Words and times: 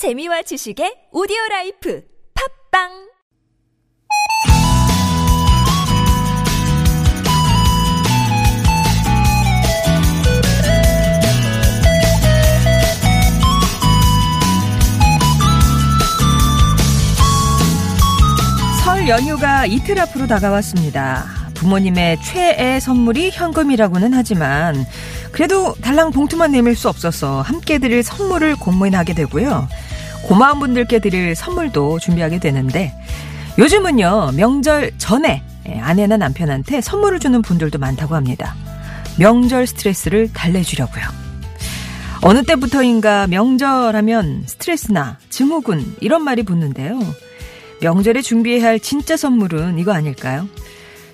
재미와 0.00 0.40
지식의 0.40 1.12
오디오 1.12 1.36
라이프 1.50 2.02
팟빵 2.72 2.88
설 18.82 19.06
연휴가 19.06 19.66
이틀 19.66 20.00
앞으로 20.00 20.26
다가왔습니다. 20.26 21.26
부모님의 21.52 22.22
최애 22.22 22.80
선물이 22.80 23.32
현금이라고는 23.32 24.14
하지만 24.14 24.86
그래도 25.30 25.74
달랑 25.74 26.10
봉투만 26.10 26.52
내밀 26.52 26.74
수 26.74 26.88
없어서 26.88 27.42
함께 27.42 27.78
드릴 27.78 28.02
선물을 28.02 28.56
공모하게 28.56 29.12
되고요. 29.12 29.68
고마운 30.30 30.60
분들께 30.60 31.00
드릴 31.00 31.34
선물도 31.34 31.98
준비하게 31.98 32.38
되는데 32.38 32.94
요즘은요 33.58 34.30
명절 34.36 34.92
전에 34.96 35.42
예, 35.68 35.78
아내나 35.80 36.18
남편한테 36.18 36.80
선물을 36.80 37.18
주는 37.18 37.42
분들도 37.42 37.80
많다고 37.80 38.14
합니다. 38.14 38.54
명절 39.18 39.66
스트레스를 39.66 40.32
달래주려고요. 40.32 41.02
어느 42.22 42.44
때부터인가 42.44 43.26
명절하면 43.26 44.44
스트레스나 44.46 45.18
증후군 45.30 45.96
이런 46.00 46.22
말이 46.22 46.44
붙는데요. 46.44 47.00
명절에 47.80 48.22
준비해야 48.22 48.68
할 48.68 48.78
진짜 48.78 49.16
선물은 49.16 49.80
이거 49.80 49.92
아닐까요? 49.92 50.46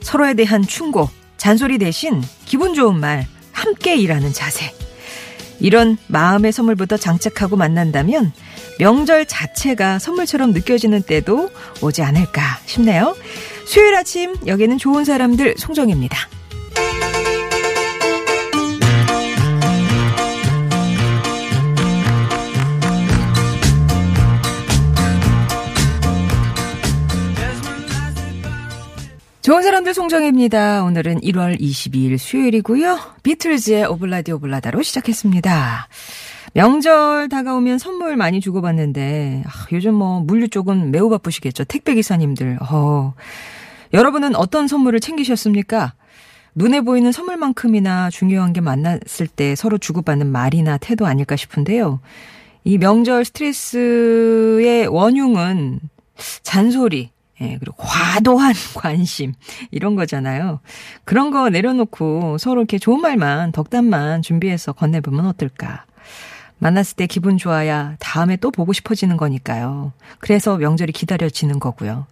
서로에 0.01 0.35
대한 0.35 0.61
충고, 0.61 1.09
잔소리 1.39 1.79
대신 1.79 2.23
기분 2.45 2.75
좋은 2.75 3.01
말, 3.01 3.27
함께 3.53 3.97
일하는 3.97 4.35
자세. 4.35 4.75
이런 5.61 5.97
마음의 6.09 6.53
선물부터 6.53 6.97
장착하고 6.97 7.57
만난다면 7.57 8.33
명절 8.79 9.27
자체가 9.27 9.99
선물처럼 9.99 10.53
느껴지는 10.53 11.03
때도 11.03 11.51
오지 11.83 12.03
않을까 12.03 12.43
싶네요. 12.67 13.17
수요일 13.67 13.97
아침 13.97 14.35
여기는 14.47 14.79
좋은 14.79 15.05
사람들 15.05 15.55
송정입니다. 15.59 16.36
좋은 29.47 29.63
사람들 29.63 29.95
송정입니다. 29.95 30.83
오늘은 30.83 31.21
1월 31.21 31.61
22일 31.61 32.19
수요일이고요. 32.19 32.99
비틀즈의 33.23 33.87
오블라디 33.87 34.33
오블라다로 34.33 34.83
시작했습니다. 34.83 35.87
명절 36.55 37.29
다가오면 37.29 37.79
선물 37.79 38.17
많이 38.17 38.41
주고받는데 38.41 39.45
아, 39.47 39.51
요즘 39.71 39.95
뭐 39.95 40.19
물류 40.19 40.49
쪽은 40.49 40.91
매우 40.91 41.09
바쁘시겠죠. 41.11 41.63
택배 41.63 41.95
기사님들. 41.95 42.59
어. 42.61 43.15
여러분은 43.93 44.35
어떤 44.35 44.67
선물을 44.67 44.99
챙기셨습니까? 44.99 45.95
눈에 46.57 46.81
보이는 46.81 47.13
선물만큼이나 47.13 48.11
중요한 48.11 48.53
게 48.53 48.61
만났을 48.61 49.29
때 49.29 49.55
서로 49.55 49.79
주고받는 49.79 50.27
말이나 50.27 50.77
태도 50.77 51.07
아닐까 51.07 51.37
싶은데요. 51.37 52.01
이 52.65 52.79
명절 52.79 53.25
스트레스의 53.25 54.89
원흉은 54.89 55.79
잔소리, 56.43 57.11
예, 57.41 57.59
그리고 57.59 57.75
과도한 57.77 58.55
관심, 58.75 59.35
이런 59.71 59.95
거잖아요. 59.95 60.61
그런 61.05 61.31
거 61.31 61.51
내려놓고 61.51 62.39
서로 62.39 62.63
이렇게 62.63 62.79
좋은 62.79 63.01
말만, 63.01 63.53
덕담만 63.53 64.23
준비해서 64.23 64.73
건네보면 64.73 65.27
어떨까. 65.27 65.85
만났을 66.59 66.97
때 66.97 67.07
기분 67.07 67.37
좋아야 67.37 67.97
다음에 67.99 68.37
또 68.37 68.51
보고 68.51 68.73
싶어지는 68.73 69.17
거니까요. 69.19 69.93
그래서 70.19 70.57
명절이 70.57 70.93
기다려지는 70.93 71.61
거고요. 71.61 72.07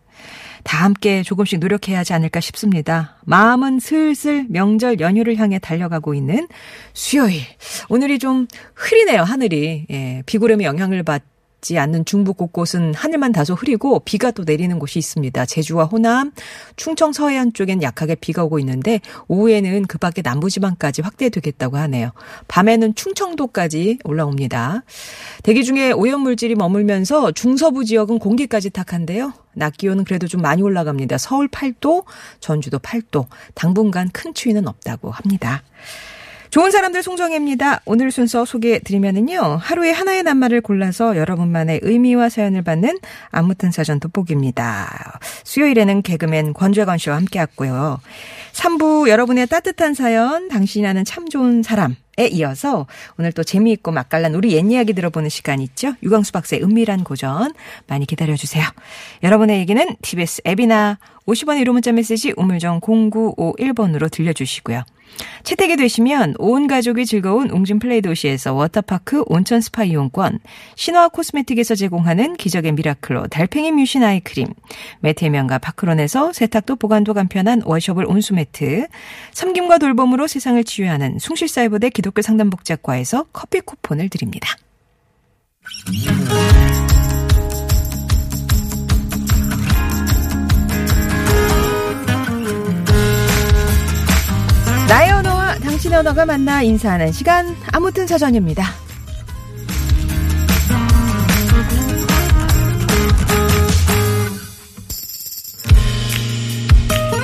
다 0.65 0.85
함께 0.85 1.23
조금씩 1.23 1.61
노력해야 1.61 1.99
하지 1.99 2.15
않을까 2.15 2.41
싶습니다. 2.41 3.17
마음은 3.25 3.81
슬슬 3.81 4.47
명절 4.49 5.01
연휴를 5.01 5.37
향해 5.37 5.59
달려가고 5.59 6.15
있는 6.15 6.49
수요일. 6.95 7.43
오늘이 7.89 8.19
좀 8.19 8.47
흐리네요, 8.75 9.23
하늘이. 9.23 9.87
예, 9.91 10.23
비구름의 10.27 10.67
영향을 10.67 11.03
받 11.03 11.23
지 11.65 11.79
않는 11.79 12.05
중부 12.05 12.35
곳곳은 12.35 12.93
하늘만 12.95 13.33
다소 13.33 13.55
흐리고 13.55 14.01
비가 14.01 14.31
또 14.31 14.45
내리는 14.45 14.79
곳이 14.79 14.99
있습니다. 14.99 15.47
제주와 15.47 15.85
호남, 15.87 16.31
충청 16.77 17.13
서해안 17.13 17.55
쪽엔 17.55 17.83
약하게 17.83 18.15
비가 18.17 18.45
오고 18.45 18.59
있는데 18.59 19.01
오후에는 19.29 19.87
그 19.87 19.97
밖에 19.97 20.21
남부지방까지 20.23 21.01
확대되겠다고 21.01 21.79
하네요. 21.79 22.11
밤에는 22.49 22.95
충청도까지 22.95 23.99
올라옵니다. 24.05 24.85
대기 25.43 25.65
중에 25.65 25.93
오염물질이 25.93 26.55
머물면서 26.55 27.33
중서부 27.33 27.87
지역은 27.87 28.19
공기까지 28.19 28.69
탁한데요. 28.69 29.33
낮 29.55 29.77
기온은 29.77 30.05
그래도 30.05 30.27
좀 30.27 30.43
많이 30.43 30.63
올라갑니다. 30.63 31.17
서울 31.17 31.49
8도, 31.49 32.05
전주도 32.41 32.79
8도, 32.79 33.27
당분간 33.55 34.11
큰 34.11 34.35
추위는 34.35 34.69
없다고 34.69 35.11
합니다. 35.11 35.63
좋은 36.55 36.71
사람들 36.71 37.03
송정혜입니다. 37.03 37.81
오늘 37.85 38.13
순서 38.13 38.45
소개해 38.45 38.79
드리면은요. 38.79 39.59
하루에 39.61 39.91
하나의 39.91 40.23
낱말을 40.23 40.61
골라서 40.61 41.17
여러분만의 41.17 41.81
의미와 41.83 42.29
사연을 42.29 42.63
받는 42.63 43.01
아무튼 43.31 43.73
사전 43.73 43.99
돋보기입니다. 43.99 45.19
수요일에는 45.43 46.03
개그맨 46.03 46.53
권재관 46.53 46.99
씨와 46.99 47.17
함께 47.17 47.41
했고요. 47.41 47.99
3부 48.53 49.09
여러분의 49.09 49.49
따뜻한 49.49 49.95
사연, 49.95 50.47
당신이 50.47 50.87
아는 50.87 51.05
참 51.05 51.29
좋은 51.29 51.65
사람. 51.65 51.97
에 52.17 52.29
이어서 52.29 52.87
오늘 53.19 53.33
또 53.33 53.43
재미있고 53.43 53.91
맛깔난 53.91 54.37
우리 54.37 54.53
옛 54.53 54.65
이야기 54.71 54.93
들어보는 54.93 55.31
시간 55.31 55.61
있죠? 55.61 55.95
유광수 56.05 56.31
박사의 56.31 56.63
은밀한 56.63 57.03
고전 57.03 57.53
많이 57.89 58.07
기다려주세요. 58.07 58.65
여러분의 59.25 59.59
얘기는 59.59 59.85
TBS 60.03 60.43
앱이나 60.47 61.01
50원의 61.27 61.65
유료 61.65 61.73
문자 61.73 61.91
메시지 61.91 62.33
우물정 62.37 62.79
0951번으로 62.79 64.09
들려주시고요. 64.09 64.85
채택이 65.45 65.77
되시면 65.77 66.35
온 66.39 66.67
가족이 66.67 67.07
즐거운 67.07 67.51
웅진 67.51 67.79
플레이 67.79 68.01
도시에서 68.01 68.55
워터파크 68.55 69.25
온천 69.27 69.61
스파 69.61 69.85
이용권, 69.85 70.41
신화 70.75 71.09
코스메틱에서 71.09 71.75
제공하는 71.75 72.37
기적의 72.37 72.73
미라클로 72.73 73.29
달팽이 73.29 73.73
뮤신 73.73 74.03
아이크림, 74.03 74.47
매태면과 75.01 75.59
파크론에서 75.59 76.33
세탁도 76.33 76.77
보관도 76.77 77.15
간편한 77.15 77.63
워셔블 77.65 78.07
온수매트, 78.07 78.87
섬김과 79.33 79.79
돌봄으로 79.79 80.27
세상을 80.27 80.63
치유하는 80.65 81.19
숭실사이버대 81.19 81.91
기독교 81.91 82.23
상담복지학과에서 82.23 83.27
커피 83.33 83.61
쿠폰을 83.61 84.09
드립니다. 84.09 84.57
나의 94.89 95.13
언어와 95.13 95.59
당신의 95.59 95.99
언어가 95.99 96.27
만나 96.27 96.63
인사하는 96.63 97.11
시간 97.13 97.57
아무튼 97.73 98.07
사전입니다. 98.07 98.65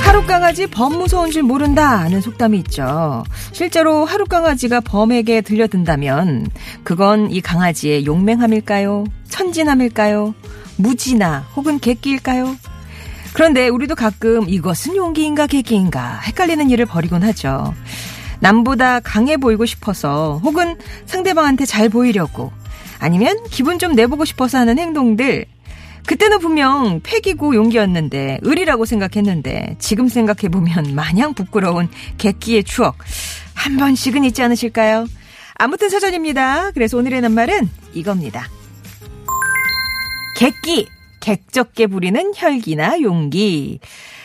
하룻강아지 0.04 0.68
범 0.68 0.94
무서운 0.94 1.30
줄 1.30 1.42
모른다는 1.42 2.20
속담이 2.20 2.58
있죠. 2.58 3.24
실제로 3.52 4.04
하룻강아지가 4.04 4.80
범에게 4.80 5.40
들려든다면 5.40 6.48
그건 6.82 7.30
이 7.30 7.40
강아지의 7.40 8.06
용맹함일까요? 8.06 9.04
천진함일까요? 9.28 10.34
무지나 10.76 11.44
혹은 11.54 11.78
객기일까요? 11.78 12.56
그런데 13.32 13.68
우리도 13.68 13.94
가끔 13.94 14.48
이것은 14.48 14.96
용기인가 14.96 15.46
객기인가 15.46 16.20
헷갈리는 16.20 16.70
일을 16.70 16.86
벌이곤 16.86 17.22
하죠. 17.24 17.74
남보다 18.40 19.00
강해 19.00 19.36
보이고 19.36 19.66
싶어서 19.66 20.40
혹은 20.42 20.76
상대방한테 21.06 21.66
잘 21.66 21.88
보이려고 21.88 22.52
아니면 22.98 23.36
기분 23.50 23.78
좀 23.78 23.94
내보고 23.94 24.24
싶어서 24.24 24.58
하는 24.58 24.78
행동들 24.78 25.46
그때는 26.06 26.38
분명 26.38 27.00
패기고 27.02 27.54
용기였는데 27.54 28.38
의리라고 28.42 28.84
생각했는데 28.84 29.76
지금 29.78 30.08
생각해보면 30.08 30.94
마냥 30.96 31.34
부끄러운 31.34 31.88
객기의 32.18 32.64
추억 32.64 32.96
한 33.54 33.76
번씩은 33.76 34.24
있지 34.24 34.42
않으실까요? 34.42 35.06
아무튼 35.54 35.90
사전입니다. 35.90 36.70
그래서 36.70 36.96
오늘의 36.96 37.20
낱말은 37.20 37.68
이겁니다. 37.92 38.48
객기 40.36 40.88
객적게 41.20 41.86
부리는 41.86 42.32
혈기나 42.34 43.02
용기. 43.02 43.80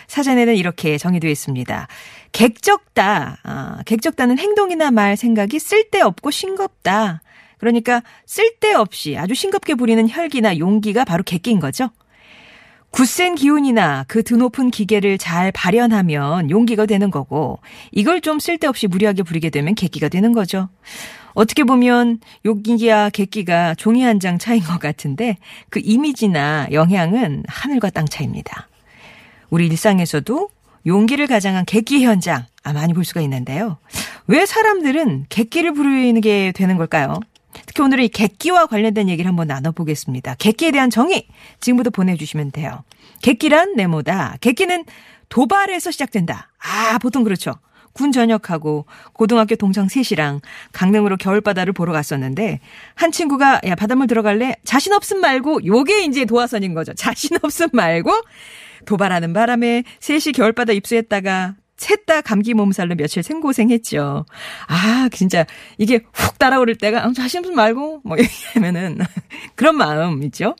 사전에는 0.08 0.56
이렇게 0.56 0.98
정의되어 0.98 1.30
있습니다. 1.30 1.88
객적다. 2.32 3.38
아, 3.44 3.78
객적다는 3.86 4.38
행동이나 4.38 4.92
말, 4.92 5.16
생각이 5.18 5.60
쓸데없고 5.60 6.32
싱겁다. 6.32 7.22
그러니까 7.58 8.04
쓸데없이 8.26 9.18
아주 9.18 9.34
싱겁게 9.34 9.76
부리는 9.76 10.10
혈기나 10.10 10.58
용기가 10.58 11.06
바로 11.06 11.24
객기인 11.24 11.60
거죠. 11.60 11.90
굳센 12.92 13.36
기운이나 13.36 14.06
그 14.08 14.24
드높은 14.24 14.72
기계를 14.72 15.18
잘 15.18 15.52
발현하면 15.52 16.50
용기가 16.50 16.86
되는 16.86 17.12
거고 17.12 17.60
이걸 17.92 18.22
좀 18.22 18.40
쓸데없이 18.40 18.88
무리하게 18.88 19.24
부리게 19.24 19.50
되면 19.50 19.76
객기가 19.76 20.08
되는 20.08 20.32
거죠. 20.32 20.70
어떻게 21.36 21.64
보면 21.64 22.20
욕기야 22.46 23.10
객기가 23.12 23.76
종이 23.76 24.02
한 24.04 24.20
장 24.20 24.40
차인 24.40 24.62
것 24.64 24.80
같은데 24.80 25.38
그 25.70 25.82
이미지나 25.84 26.68
영향은 26.72 27.44
하늘과 27.48 27.90
땅 27.92 28.06
차입니다. 28.06 28.68
우리 29.50 29.68
일상에서도 29.68 30.50
용기를 30.88 31.28
가장한 31.28 31.66
객기 31.66 32.04
현장 32.06 32.46
아, 32.64 32.72
많이 32.74 32.94
볼 32.94 33.04
수가 33.06 33.22
있는데요. 33.22 33.78
왜 34.28 34.46
사람들은 34.46 35.26
객기를 35.30 35.74
부르게 35.74 36.52
되는 36.54 36.78
걸까요? 36.78 37.20
특히 37.66 37.84
오늘은 37.84 38.06
이 38.06 38.08
객기와 38.08 38.66
관련된 38.68 39.10
얘기를 39.10 39.28
한번 39.30 39.48
나눠보겠습니다. 39.48 40.36
객기에 40.36 40.72
대한 40.72 40.90
정의 40.90 41.28
지금부터 41.60 41.90
보내주시면 41.90 42.52
돼요. 42.52 42.84
객기란 43.22 43.76
네모다. 43.76 44.38
객기는 44.42 44.86
도발에서 45.30 45.92
시작된다. 45.92 46.52
아 46.60 46.98
보통 47.00 47.24
그렇죠. 47.24 47.56
군 47.96 48.12
전역하고 48.12 48.86
고등학교 49.14 49.56
동창 49.56 49.88
셋이랑 49.88 50.42
강릉으로 50.74 51.16
겨울바다를 51.16 51.72
보러 51.72 51.94
갔었는데 51.94 52.60
한 52.94 53.12
친구가 53.12 53.62
야 53.66 53.76
바닷물 53.76 54.08
들어갈래? 54.08 54.54
자신 54.66 54.92
없음 54.92 55.22
말고 55.22 55.66
요게 55.66 56.04
이제 56.04 56.26
도화선인 56.26 56.74
거죠. 56.74 56.94
자신 56.94 57.38
없음 57.42 57.70
말고 57.72 58.12
도발하는 58.86 59.32
바람에 59.32 59.84
셋이 60.02 60.34
겨울바다 60.34 60.74
입수했다가 60.74 61.56
셋다 61.78 62.22
감기 62.22 62.54
몸살로 62.54 62.96
며칠 62.96 63.24
생고생했죠. 63.24 64.26
아, 64.68 65.10
진짜 65.12 65.46
이게 65.78 66.02
훅 66.14 66.38
따라오를 66.38 66.76
때가 66.76 67.06
아, 67.06 67.14
자신 67.14 67.40
없음 67.40 67.56
말고 67.56 68.02
뭐 68.04 68.18
얘기하면은 68.18 69.00
그런 69.56 69.78
마음 69.78 70.22
있죠. 70.24 70.56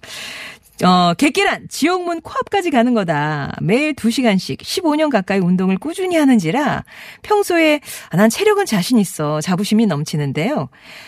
어, 0.84 1.14
객기란 1.14 1.68
지옥문 1.70 2.20
코앞까지 2.22 2.70
가는 2.70 2.94
거다. 2.94 3.56
매일 3.62 3.94
2시간씩 3.94 4.60
15년 4.60 5.10
가까이 5.10 5.40
운동을 5.40 5.78
꾸준히 5.78 6.18
하는지라 6.18 6.84
평소에 7.22 7.80
아, 8.10 8.18
난 8.18 8.30
체력은 8.30 8.66
자신 8.66 8.98
있어. 9.00 9.40
자부심이 9.40 9.86
넘치는데요. 9.86 10.68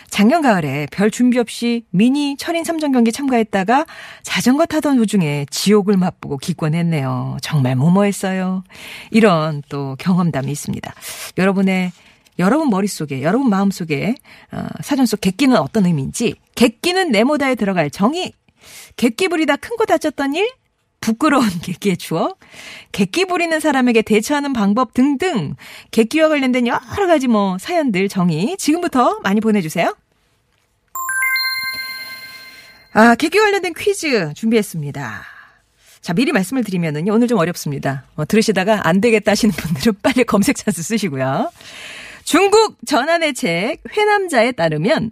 작년 0.09 0.41
가을에 0.41 0.87
별 0.91 1.11
준비 1.11 1.37
없이 1.37 1.83
미니 1.89 2.37
철인 2.37 2.63
3전 2.63 2.93
경기 2.93 3.11
참가했다가 3.11 3.85
자전거 4.23 4.65
타던 4.65 4.97
도중에 4.97 5.45
지옥을 5.51 5.97
맛보고 5.97 6.37
기권했네요. 6.37 7.37
정말 7.41 7.75
무모했어요. 7.75 8.63
이런 9.11 9.61
또 9.67 9.97
경험담이 9.99 10.49
있습니다. 10.49 10.93
여러분의 11.37 11.91
여러분 12.39 12.69
머릿속에, 12.69 13.21
여러분 13.21 13.49
마음속에 13.49 14.15
어, 14.51 14.65
사전 14.81 15.05
속 15.05 15.19
객기는 15.19 15.57
어떤 15.57 15.85
의미인지 15.87 16.35
객기는 16.55 17.11
네모다에 17.11 17.55
들어갈 17.55 17.89
정의 17.89 18.31
객기 18.95 19.27
부리다 19.27 19.55
큰 19.57 19.77
거 19.77 19.85
다쳤던 19.85 20.35
일? 20.35 20.49
부끄러운 20.99 21.47
객기의 21.61 21.97
추억? 21.97 22.39
객기 22.91 23.25
부리는 23.25 23.59
사람에게 23.59 24.01
대처하는 24.01 24.53
방법 24.53 24.93
등등 24.93 25.55
객기와 25.91 26.29
관련된 26.29 26.65
여러 26.67 27.07
가지 27.07 27.27
뭐 27.27 27.57
사연들 27.59 28.09
정의 28.09 28.55
지금부터 28.57 29.19
많이 29.23 29.39
보내주세요. 29.41 29.95
아, 32.93 33.15
객기 33.15 33.37
관련된 33.39 33.73
퀴즈 33.77 34.33
준비했습니다. 34.33 35.23
자, 36.01 36.13
미리 36.13 36.31
말씀을 36.31 36.63
드리면은요, 36.63 37.13
오늘 37.13 37.27
좀 37.27 37.37
어렵습니다. 37.37 38.05
어, 38.15 38.25
들으시다가 38.25 38.87
안 38.87 39.01
되겠다 39.01 39.31
하시는 39.31 39.53
분들은 39.53 39.93
빨리 40.01 40.23
검색 40.23 40.55
찬스 40.55 40.81
쓰시고요. 40.81 41.51
중국 42.23 42.77
전한의 42.85 43.33
책 43.33 43.81
회남자에 43.95 44.53
따르면 44.53 45.11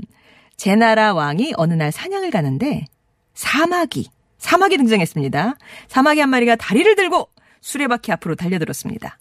제나라 0.57 1.13
왕이 1.13 1.53
어느 1.57 1.73
날 1.73 1.91
사냥을 1.91 2.31
가는데 2.31 2.85
사마귀, 3.35 4.09
사마귀 4.37 4.77
등장했습니다. 4.77 5.55
사마귀 5.87 6.19
한 6.19 6.29
마리가 6.29 6.55
다리를 6.55 6.95
들고 6.95 7.29
수레바퀴 7.61 8.11
앞으로 8.13 8.35
달려들었습니다. 8.35 9.17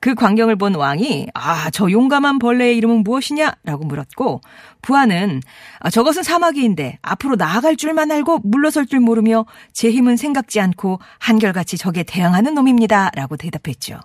그 0.00 0.14
광경을 0.14 0.56
본 0.56 0.74
왕이 0.74 1.28
아, 1.34 1.70
저 1.70 1.90
용감한 1.90 2.38
벌레의 2.38 2.76
이름은 2.76 3.04
무엇이냐? 3.04 3.52
라고 3.64 3.84
물었고 3.84 4.40
부하는 4.82 5.40
아, 5.78 5.90
저것은 5.90 6.22
사마귀인데 6.22 6.98
앞으로 7.02 7.36
나아갈 7.36 7.76
줄만 7.76 8.10
알고 8.10 8.40
물러설 8.44 8.86
줄 8.86 9.00
모르며 9.00 9.46
제 9.72 9.90
힘은 9.90 10.16
생각지 10.16 10.60
않고 10.60 10.98
한결같이 11.18 11.78
적에 11.78 12.02
대항하는 12.02 12.54
놈입니다. 12.54 13.10
라고 13.14 13.36
대답했죠. 13.36 14.00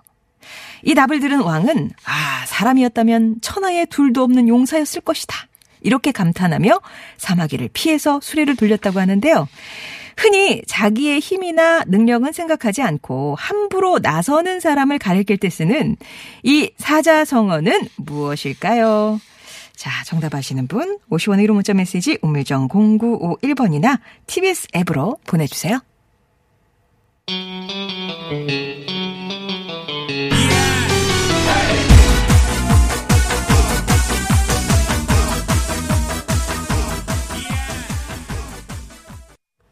이 0.84 0.94
답을 0.94 1.20
들은 1.20 1.40
왕은 1.40 1.90
아, 2.04 2.46
사람이었다면 2.46 3.40
천하에 3.42 3.84
둘도 3.86 4.22
없는 4.22 4.48
용사였을 4.48 5.02
것이다. 5.02 5.47
이렇게 5.80 6.12
감탄하며 6.12 6.80
사마귀를 7.16 7.70
피해서 7.72 8.20
수레를 8.22 8.56
돌렸다고 8.56 9.00
하는데요. 9.00 9.48
흔히 10.16 10.62
자기의 10.66 11.20
힘이나 11.20 11.84
능력은 11.86 12.32
생각하지 12.32 12.82
않고 12.82 13.36
함부로 13.38 14.00
나서는 14.00 14.58
사람을 14.58 14.98
가리킬 14.98 15.38
때 15.38 15.48
쓰는 15.48 15.96
이 16.42 16.72
사자성어는 16.76 17.88
무엇일까요? 17.96 19.20
자, 19.76 19.90
정답 20.04 20.34
아시는 20.34 20.66
분 20.66 20.98
50원의 21.08 21.46
1호 21.46 21.52
문자 21.52 21.72
메시지 21.72 22.18
우물정 22.20 22.66
0951번이나 22.66 24.00
TBS 24.26 24.66
앱으로 24.74 25.18
보내주세요. 25.24 25.78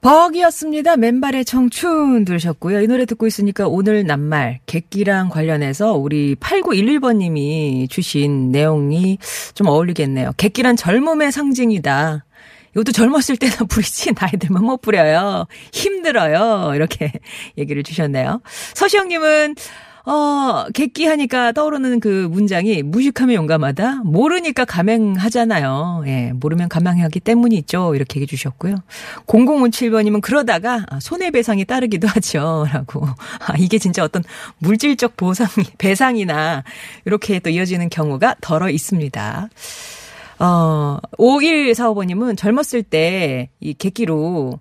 벅이었습니다. 0.06 0.98
맨발의 0.98 1.44
청춘 1.44 2.24
들으셨고요. 2.24 2.80
이 2.80 2.86
노래 2.86 3.06
듣고 3.06 3.26
있으니까 3.26 3.66
오늘 3.66 4.06
낱말 4.06 4.60
객기랑 4.66 5.30
관련해서 5.30 5.94
우리 5.94 6.36
8911번님이 6.36 7.90
주신 7.90 8.52
내용이 8.52 9.18
좀 9.54 9.66
어울리겠네요. 9.66 10.30
객기란 10.36 10.76
젊음의 10.76 11.32
상징이다. 11.32 12.24
이것도 12.76 12.92
젊었을 12.92 13.36
때나 13.36 13.56
부리지 13.68 14.14
나이 14.14 14.30
들면 14.32 14.62
못 14.62 14.80
부려요. 14.80 15.48
힘들어요. 15.72 16.72
이렇게 16.76 17.10
얘기를 17.58 17.82
주셨네요. 17.82 18.42
서시영님은 18.74 19.56
어, 20.08 20.66
객기 20.72 21.06
하니까 21.06 21.50
떠오르는 21.50 21.98
그 21.98 22.28
문장이 22.30 22.84
무식하면 22.84 23.34
용감하다? 23.34 24.02
모르니까 24.04 24.64
감행하잖아요. 24.64 26.04
예, 26.06 26.32
모르면 26.32 26.68
감행하기 26.68 27.18
때문이 27.20 27.56
있죠. 27.56 27.92
이렇게 27.96 28.20
얘기해 28.20 28.26
주셨고요. 28.36 28.76
0057번님은 29.26 30.20
그러다가 30.20 30.86
아, 30.88 31.00
손해배상이 31.00 31.64
따르기도 31.64 32.06
하죠. 32.06 32.66
라고. 32.72 33.04
아, 33.04 33.54
이게 33.58 33.78
진짜 33.78 34.04
어떤 34.04 34.22
물질적 34.58 35.16
보상, 35.16 35.48
배상이나 35.78 36.62
이렇게 37.04 37.40
또 37.40 37.50
이어지는 37.50 37.88
경우가 37.88 38.36
덜어 38.40 38.70
있습니다. 38.70 39.48
어, 40.38 40.98
5145번님은 41.18 42.36
젊었을 42.36 42.84
때 42.84 43.48
이 43.60 43.74
객기로 43.74 44.60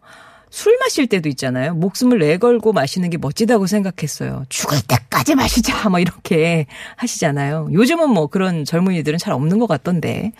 술 0.55 0.77
마실 0.79 1.05
때도 1.07 1.27
있잖아요. 1.27 1.73
목숨을 1.73 2.17
내걸고 2.17 2.71
마시는 2.71 3.09
게 3.09 3.17
멋지다고 3.17 3.67
생각했어요. 3.67 4.45
죽을 4.47 4.77
때까지 4.87 5.35
마시자. 5.35 5.89
뭐 5.89 5.99
이렇게 5.99 6.65
하시잖아요. 6.95 7.67
요즘은 7.73 8.09
뭐 8.09 8.27
그런 8.27 8.63
젊은이들은 8.63 9.19
잘 9.19 9.33
없는 9.33 9.59
것 9.59 9.67
같던데. 9.67 10.31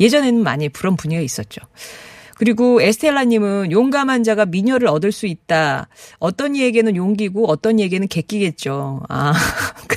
예전에는 0.00 0.42
많이 0.42 0.68
그런 0.68 0.96
분위기가 0.96 1.24
있었죠. 1.24 1.62
그리고 2.36 2.82
에스텔라님은 2.82 3.72
용감한 3.72 4.24
자가 4.24 4.46
미녀를 4.46 4.88
얻을 4.88 5.12
수 5.12 5.26
있다. 5.26 5.88
어떤 6.18 6.56
이에게는 6.56 6.96
용기고 6.96 7.48
어떤 7.48 7.78
이에게는 7.78 8.08
객기겠죠. 8.08 9.02
아, 9.08 9.32
그 9.88 9.96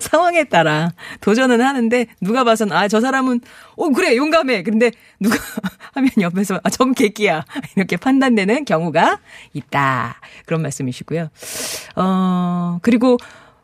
상황에 0.00 0.44
따라 0.44 0.92
도전은 1.20 1.60
하는데 1.60 2.06
누가 2.20 2.44
봐선 2.44 2.72
아, 2.72 2.88
저 2.88 3.00
사람은 3.00 3.40
어, 3.76 3.90
그래, 3.90 4.16
용감해. 4.16 4.62
근데 4.62 4.90
누가 5.20 5.36
하면 5.94 6.10
옆에서 6.20 6.60
아, 6.62 6.70
전 6.70 6.94
객기야. 6.94 7.44
이렇게 7.76 7.96
판단되는 7.96 8.64
경우가 8.64 9.20
있다. 9.52 10.20
그런 10.46 10.62
말씀이시고요. 10.62 11.28
어, 11.96 12.78
그리고 12.82 13.18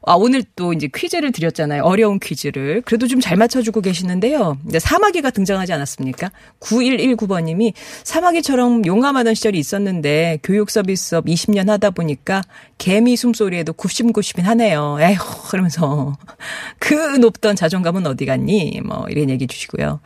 아, 0.04 0.14
오늘 0.14 0.42
또 0.56 0.72
이제 0.72 0.88
퀴즈를 0.92 1.30
드렸잖아요. 1.32 1.82
어려운 1.84 2.18
퀴즈를. 2.18 2.82
그래도 2.82 3.06
좀 3.06 3.20
잘 3.22 3.36
맞춰주고 3.36 3.82
계시는데요. 3.82 4.58
이제 4.68 4.80
사마귀가 4.80 5.30
등장하지 5.30 5.72
않았습니까? 5.72 6.32
9119번님이 6.60 7.72
사마귀처럼 8.02 8.84
용감하던 8.84 9.34
시절이 9.34 9.58
있었는데 9.58 10.40
교육 10.42 10.70
서비스업 10.70 11.26
20년 11.26 11.68
하다 11.68 11.90
보니까 11.90 12.42
개미 12.78 13.14
숨소리에도 13.16 13.72
굽심굽심 13.74 14.44
하네요. 14.44 14.96
에휴, 15.00 15.18
그러면서 15.50 16.16
그 16.80 16.94
높던 16.94 17.54
자존감은 17.54 18.06
어디 18.06 18.26
갔니? 18.26 18.80
뭐 18.84 19.06
이런 19.08 19.30
얘기 19.30 19.46
주시고요. 19.46 20.00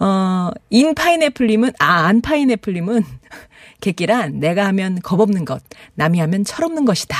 어, 0.00 0.50
인파이네플님은, 0.70 1.72
아, 1.78 2.06
안파이네플님은 2.06 3.02
객기란 3.82 4.40
내가 4.40 4.66
하면 4.68 5.00
겁없는 5.02 5.44
것, 5.44 5.62
남이 5.94 6.18
하면 6.20 6.44
철없는 6.44 6.84
것이다. 6.86 7.16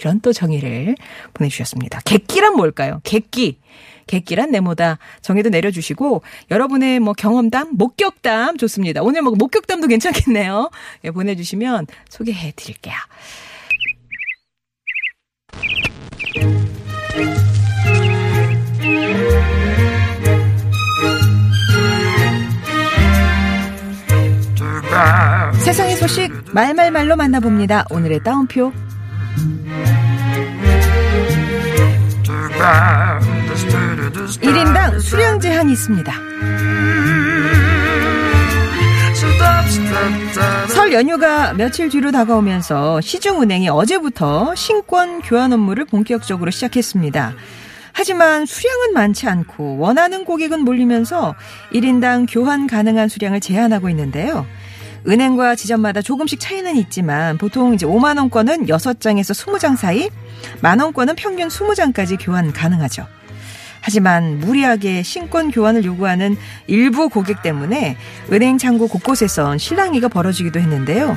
이런 0.00 0.20
또 0.20 0.32
정의를 0.32 0.96
보내주셨습니다. 1.34 2.00
객기란 2.04 2.56
뭘까요? 2.56 3.00
객기. 3.04 3.58
객기란 4.06 4.50
네모다 4.50 4.98
정의도 5.20 5.50
내려주시고 5.50 6.22
여러분의 6.50 6.98
뭐 6.98 7.12
경험담, 7.12 7.76
목격담 7.76 8.56
좋습니다. 8.56 9.02
오늘 9.02 9.22
뭐 9.22 9.34
목격담도 9.36 9.86
괜찮겠네요. 9.86 10.70
예, 11.04 11.10
보내주시면 11.12 11.86
소개해 12.08 12.52
드릴게요. 12.56 12.96
세상의 25.60 25.96
소식 25.96 26.32
말말말로 26.52 27.14
만나봅니다. 27.14 27.84
오늘의 27.90 28.24
따옴표. 28.24 28.72
1인당 34.42 35.00
수량 35.00 35.40
제한이 35.40 35.72
있습니다. 35.72 36.12
설 40.68 40.92
연휴가 40.92 41.52
며칠 41.54 41.88
뒤로 41.88 42.10
다가오면서 42.10 43.00
시중은행이 43.00 43.68
어제부터 43.68 44.54
신권 44.54 45.22
교환 45.22 45.52
업무를 45.52 45.84
본격적으로 45.84 46.50
시작했습니다. 46.50 47.34
하지만 47.92 48.46
수량은 48.46 48.94
많지 48.94 49.28
않고 49.28 49.78
원하는 49.78 50.24
고객은 50.24 50.60
몰리면서 50.60 51.34
1인당 51.72 52.26
교환 52.30 52.66
가능한 52.66 53.08
수량을 53.08 53.40
제한하고 53.40 53.88
있는데요. 53.90 54.46
은행과 55.06 55.54
지점마다 55.56 56.02
조금씩 56.02 56.40
차이는 56.40 56.76
있지만 56.76 57.38
보통 57.38 57.74
이제 57.74 57.86
5만 57.86 58.18
원권은 58.18 58.66
6장에서 58.66 59.34
20장 59.34 59.76
사이, 59.76 60.10
만 60.60 60.80
원권은 60.80 61.16
평균 61.16 61.48
20장까지 61.48 62.18
교환 62.20 62.52
가능하죠. 62.52 63.06
하지만 63.82 64.38
무리하게 64.38 65.02
신권 65.02 65.50
교환을 65.50 65.84
요구하는 65.84 66.36
일부 66.66 67.08
고객 67.08 67.42
때문에 67.42 67.96
은행 68.30 68.58
창구 68.58 68.88
곳곳에선 68.88 69.58
실랑이가 69.58 70.08
벌어지기도 70.08 70.60
했는데요. 70.60 71.16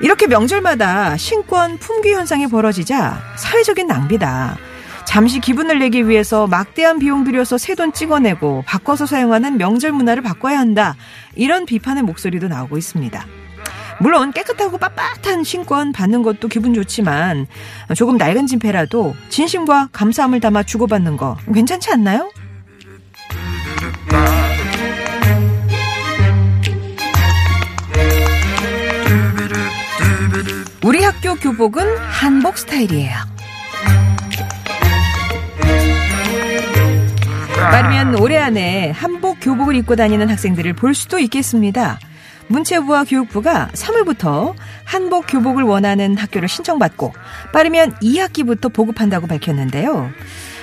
이렇게 0.00 0.28
명절마다 0.28 1.16
신권 1.16 1.78
품귀 1.78 2.12
현상이 2.12 2.46
벌어지자 2.46 3.20
사회적인 3.36 3.88
낭비다. 3.88 4.56
잠시 5.08 5.40
기분을 5.40 5.78
내기 5.78 6.06
위해서 6.06 6.46
막대한 6.46 6.98
비용 6.98 7.24
들여서 7.24 7.56
새 7.56 7.74
돈 7.74 7.94
찍어내고 7.94 8.64
바꿔서 8.66 9.06
사용하는 9.06 9.56
명절 9.56 9.90
문화를 9.92 10.22
바꿔야 10.22 10.58
한다. 10.58 10.96
이런 11.34 11.64
비판의 11.64 12.02
목소리도 12.02 12.48
나오고 12.48 12.76
있습니다. 12.76 13.24
물론 14.00 14.32
깨끗하고 14.32 14.76
빳빳한 14.76 15.44
신권 15.44 15.92
받는 15.92 16.22
것도 16.22 16.48
기분 16.48 16.74
좋지만 16.74 17.46
조금 17.96 18.18
낡은 18.18 18.46
진패라도 18.48 19.14
진심과 19.30 19.88
감사함을 19.92 20.40
담아 20.40 20.64
주고받는 20.64 21.16
거 21.16 21.38
괜찮지 21.54 21.90
않나요? 21.90 22.30
우리 30.84 31.02
학교 31.02 31.34
교복은 31.36 31.96
한복 31.98 32.58
스타일이에요. 32.58 33.37
빠르면 37.58 38.20
올해 38.20 38.38
안에 38.38 38.90
한복 38.92 39.38
교복을 39.40 39.74
입고 39.76 39.96
다니는 39.96 40.30
학생들을 40.30 40.74
볼 40.74 40.94
수도 40.94 41.18
있겠습니다. 41.18 41.98
문체부와 42.46 43.04
교육부가 43.04 43.68
3월부터 43.74 44.54
한복 44.84 45.26
교복을 45.28 45.64
원하는 45.64 46.16
학교를 46.16 46.48
신청받고 46.48 47.12
빠르면 47.52 47.96
2학기부터 47.96 48.72
보급한다고 48.72 49.26
밝혔는데요. 49.26 50.10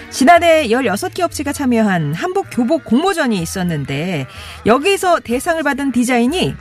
지난해 0.09 0.69
16개 0.69 1.21
업체가 1.21 1.51
참여한 1.51 2.13
한복 2.13 2.47
교복 2.49 2.85
공모전이 2.85 3.39
있었는데 3.39 4.25
여기서 4.65 5.19
대상을 5.19 5.61
받은 5.61 5.91
디자인이 5.91 6.55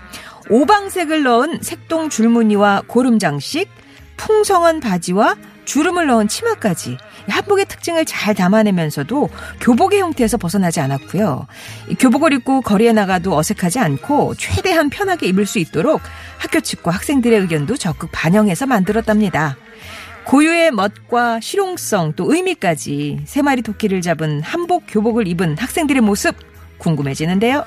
오방색을 0.51 1.23
넣은 1.23 1.61
색동 1.63 2.11
줄무늬와 2.11 2.83
고름 2.87 3.19
장식, 3.19 3.69
풍성한 4.17 4.81
바지와 4.81 5.37
주름을 5.65 6.07
넣은 6.07 6.29
치마까지 6.29 6.99
한복의 7.29 7.67
특징을 7.67 8.05
잘 8.05 8.35
담아내면서도 8.35 9.29
교복의 9.61 10.01
형태에서 10.01 10.37
벗어나지 10.37 10.81
않았고요. 10.81 11.47
교복을 11.99 12.33
입고 12.35 12.61
거리에 12.61 12.93
나가도 12.93 13.37
어색하지 13.37 13.79
않고 13.79 14.35
최대한 14.37 14.91
편하게 14.91 15.27
입을 15.29 15.47
수 15.47 15.59
있도록 15.59 16.01
학교 16.39 16.61
측과 16.61 16.91
학생들의 16.91 17.41
의견도 17.41 17.77
적극 17.77 18.11
반영해서 18.13 18.67
만들었답니다. 18.67 19.57
고유의 20.25 20.71
멋과 20.71 21.41
실용성 21.41 22.15
또 22.17 22.33
의미까지 22.33 23.21
세 23.27 23.43
마리 23.43 23.63
토끼를 23.63 24.01
잡은 24.01 24.43
한복 24.43 24.85
교복을 24.89 25.29
입은 25.29 25.59
학생들의 25.59 26.01
모습 26.03 26.35
궁금해지는데요. 26.79 27.65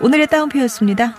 오늘의 0.00 0.28
따옴표였습니다. 0.28 1.14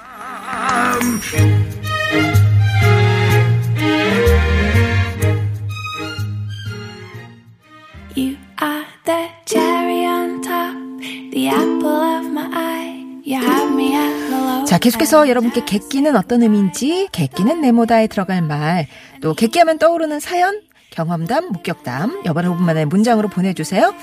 자, 14.65 14.77
계속해서 14.77 15.27
여러분께 15.29 15.65
객기는 15.65 16.15
어떤 16.15 16.43
의미인지, 16.43 17.07
객기는 17.11 17.61
네모다에 17.61 18.07
들어갈 18.07 18.41
말, 18.41 18.87
또 19.21 19.33
객기하면 19.33 19.79
떠오르는 19.79 20.19
사연, 20.19 20.61
경험담, 20.91 21.49
목격담, 21.51 22.23
여바로 22.25 22.53
5분 22.53 22.61
만에 22.61 22.85
문장으로 22.85 23.27
보내주세요. 23.27 23.93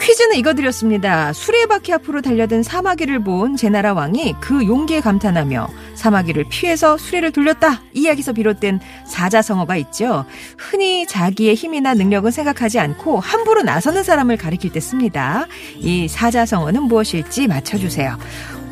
퀴즈는 0.00 0.36
이거 0.36 0.54
드렸습니다. 0.54 1.32
수레바퀴 1.32 1.92
앞으로 1.94 2.22
달려든 2.22 2.62
사마귀를 2.62 3.20
본 3.20 3.56
제나라 3.56 3.92
왕이 3.94 4.36
그 4.40 4.66
용기에 4.66 5.00
감탄하며 5.00 5.68
사마귀를 5.94 6.46
피해서 6.48 6.96
수레를 6.96 7.32
돌렸다. 7.32 7.82
이 7.92 8.02
이야기에서 8.02 8.32
비롯된 8.32 8.80
사자성어가 9.06 9.76
있죠. 9.76 10.24
흔히 10.56 11.06
자기의 11.06 11.54
힘이나 11.54 11.94
능력은 11.94 12.30
생각하지 12.30 12.78
않고 12.78 13.20
함부로 13.20 13.62
나서는 13.62 14.02
사람을 14.04 14.36
가리킬 14.36 14.72
때 14.72 14.80
씁니다. 14.80 15.46
이 15.76 16.06
사자성어는 16.08 16.82
무엇일지 16.84 17.46
맞춰주세요. 17.48 18.16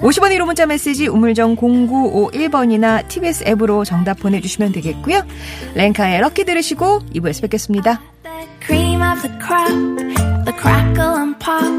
50원 0.00 0.36
1호 0.36 0.44
문자 0.44 0.66
메시지 0.66 1.06
우물정 1.06 1.56
0951번이나 1.56 3.08
TBS 3.08 3.44
앱으로 3.48 3.84
정답 3.84 4.18
보내주시면 4.20 4.72
되겠고요. 4.72 5.24
랭카의 5.74 6.20
럭키 6.20 6.44
들으시고 6.44 7.00
2부에서 7.14 7.42
뵙겠습니다. 7.42 8.13
Cream 8.60 9.02
of 9.02 9.22
the 9.22 9.28
crop, 9.44 9.68
the 10.44 10.52
crackle 10.52 11.16
and 11.16 11.38
pop, 11.38 11.74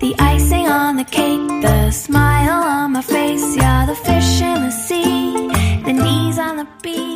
the 0.00 0.14
icing 0.18 0.66
on 0.68 0.96
the 0.96 1.04
cake, 1.04 1.46
the 1.62 1.90
smile 1.90 2.62
on 2.62 2.92
my 2.92 3.02
face. 3.02 3.56
You're 3.56 3.86
the 3.86 3.94
fish 3.94 4.40
in 4.40 4.62
the 4.62 4.70
sea, 4.70 5.48
the 5.84 5.92
knees 5.92 6.38
on 6.38 6.56
the 6.56 6.66
bees. 6.82 7.14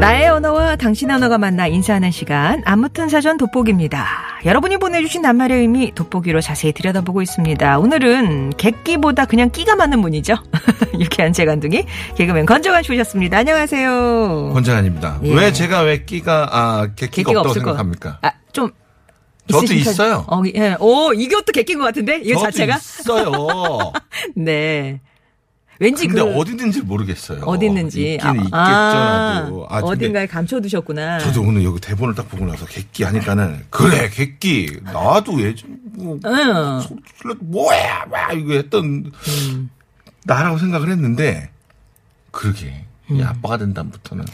나의 0.00 0.30
당신의 0.76 1.16
언어가 1.16 1.38
만나 1.38 1.66
인사하는 1.66 2.10
시간 2.10 2.62
아무튼 2.64 3.08
사전 3.08 3.36
돋보기입니다. 3.36 4.06
여러분이 4.44 4.78
보내주신 4.78 5.22
낱말의 5.22 5.60
의미 5.60 5.92
돋보기로 5.94 6.40
자세히 6.40 6.72
들여다보고 6.72 7.22
있습니다. 7.22 7.78
오늘은 7.78 8.50
객기보다 8.56 9.26
그냥 9.26 9.50
끼가 9.50 9.76
맞는 9.76 10.02
분이죠. 10.02 10.34
유쾌한 10.98 11.32
재간둥이 11.32 11.84
개그맨 12.16 12.46
건정환 12.46 12.82
씨 12.82 12.92
오셨습니다. 12.92 13.38
안녕하세요. 13.38 14.50
권장아닙니다. 14.54 15.20
예. 15.24 15.34
왜 15.34 15.52
제가 15.52 15.80
왜 15.82 16.04
끼가 16.04 16.48
아 16.50 16.88
객기가 16.96 17.30
없다고 17.30 17.48
없을 17.48 17.62
거. 17.62 17.70
생각합니까? 17.70 18.18
아, 18.22 18.32
좀 18.52 18.70
저도 19.50 19.74
있어요. 19.74 20.24
어, 20.28 20.42
예. 20.54 20.76
오, 20.78 21.12
이것도 21.12 21.52
객기인 21.52 21.78
것 21.78 21.84
같은데? 21.86 22.20
이거 22.24 22.38
저도 22.40 22.50
자체가? 22.52 22.76
있어요. 22.76 23.92
네. 24.36 25.00
왠지 25.82 26.06
근데 26.06 26.22
그 26.22 26.38
어디든지 26.38 26.82
모르겠어요. 26.82 27.40
어디 27.40 27.66
있는지 27.66 28.12
있겠죠, 28.12 28.28
아, 28.52 29.40
나도. 29.42 29.66
아, 29.68 29.80
근데 29.80 29.92
어딘가에 29.92 30.26
감춰두셨구나. 30.28 31.18
저도 31.18 31.42
오늘 31.42 31.64
여기 31.64 31.80
대본을 31.80 32.14
딱 32.14 32.28
보고 32.28 32.46
나서 32.46 32.64
객기 32.66 33.02
하니까는 33.02 33.64
그래 33.68 34.08
객기 34.08 34.78
나도 34.84 35.40
예전 35.42 35.76
뭐 35.94 36.20
응. 36.24 36.80
소리 37.16 37.34
뭐야 37.40 38.06
막 38.08 38.32
이거 38.38 38.52
했던 38.52 39.10
음. 39.12 39.70
나라고 40.24 40.56
생각을 40.58 40.88
했는데 40.88 41.50
그러게 42.30 42.84
이 43.10 43.20
아빠가 43.20 43.58
된 43.58 43.74
다음부터는 43.74 44.24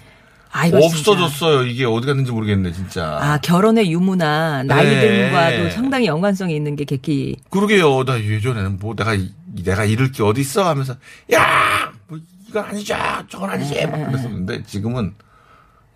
아, 0.50 0.66
이거 0.66 0.80
진짜. 0.80 1.10
없어졌어요. 1.12 1.64
이게 1.66 1.84
어디 1.84 2.06
갔는지 2.06 2.32
모르겠네 2.32 2.72
진짜. 2.72 3.18
아, 3.20 3.38
결혼의 3.38 3.90
유무나 3.92 4.62
나이 4.62 4.86
네. 4.86 5.30
듦과도 5.32 5.70
상당히 5.72 6.06
연관성이 6.06 6.56
있는 6.56 6.74
게 6.76 6.84
객기. 6.84 7.36
그러게요. 7.50 8.04
나 8.04 8.18
예전에는 8.20 8.78
뭐 8.80 8.94
내가 8.94 9.14
이- 9.14 9.32
내가 9.64 9.84
잃을 9.84 10.12
게 10.12 10.22
어디 10.22 10.40
있어 10.40 10.66
하면서 10.68 10.94
야, 11.32 11.92
뭐 12.06 12.18
이건 12.48 12.64
아니죠. 12.64 12.96
저건 13.28 13.50
아니지. 13.50 13.86
막 13.86 14.06
그랬었는데 14.06 14.62
지금은 14.64 15.14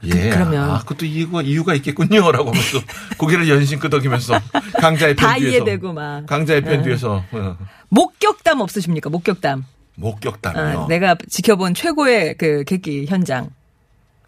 예. 0.04 0.30
그 0.30 0.36
러면. 0.38 0.70
아, 0.70 0.78
그것도 0.80 1.06
이유가 1.06 1.42
이유가 1.42 1.74
있겠군요 1.74 2.32
라고 2.32 2.48
하면서 2.50 2.78
고개를 3.18 3.48
연신 3.48 3.78
끄덕이면서 3.78 4.34
강자의 4.80 5.14
편 5.14 5.28
다 5.30 5.36
뒤에서 5.36 5.56
이해되고 5.56 5.92
막. 5.92 6.26
강자의 6.26 6.60
편 6.62 6.80
어. 6.80 6.82
뒤에서 6.82 7.24
어, 7.32 7.56
목격담 7.88 8.60
없으십니까? 8.60 9.10
목격담. 9.10 9.64
목격담이요. 9.94 10.80
아, 10.82 10.86
내가 10.88 11.14
지켜본 11.28 11.74
최고의 11.74 12.36
그 12.36 12.64
객기 12.64 13.06
현장. 13.06 13.50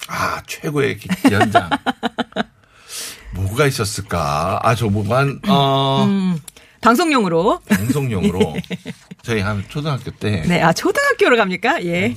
아, 0.08 0.42
최고의 0.46 0.98
기- 0.98 1.08
연장. 1.32 1.68
뭐가 3.34 3.66
있었을까? 3.66 4.60
아, 4.62 4.74
저 4.74 4.86
뭐만 4.88 5.40
어 5.48 6.04
음, 6.06 6.38
방송용으로. 6.80 7.60
방송용으로 7.68 8.54
저희 9.22 9.40
한 9.40 9.64
초등학교 9.68 10.10
때한 10.12 10.42
네, 10.48 10.62
아, 10.62 10.72
초등학교로 10.72 11.36
갑니까? 11.36 11.82
예. 11.84 12.14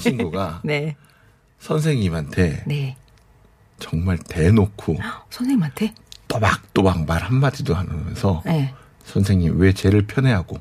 친구가 0.00 0.62
네. 0.64 0.96
선생님한테 1.60 2.64
네. 2.66 2.96
정말 3.78 4.18
대놓고 4.18 4.98
선생님한테? 5.30 5.94
또박또박 6.26 7.06
말 7.06 7.22
한마디도 7.22 7.76
안 7.76 7.88
하면서 7.88 8.42
네. 8.44 8.74
선생님 9.04 9.58
왜 9.60 9.72
쟤를 9.72 10.06
편애하고 10.06 10.58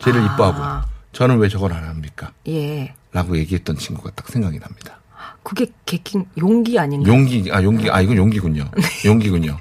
쟤를 0.00 0.20
아. 0.22 0.34
이뻐하고 0.34 0.88
저는 1.12 1.38
왜 1.38 1.48
저걸 1.48 1.72
안 1.72 1.84
합니까? 1.84 2.32
예. 2.48 2.94
라고 3.12 3.38
얘기했던 3.38 3.76
친구가 3.78 4.10
딱 4.10 4.28
생각이 4.28 4.58
납니다. 4.58 5.00
그게 5.42 5.66
객킹 5.84 6.24
용기 6.38 6.78
아닌가? 6.78 7.08
용기, 7.08 7.48
아, 7.52 7.62
용기, 7.62 7.90
아, 7.90 8.00
이건 8.00 8.16
용기군요. 8.16 8.68
용기군요. 9.04 9.58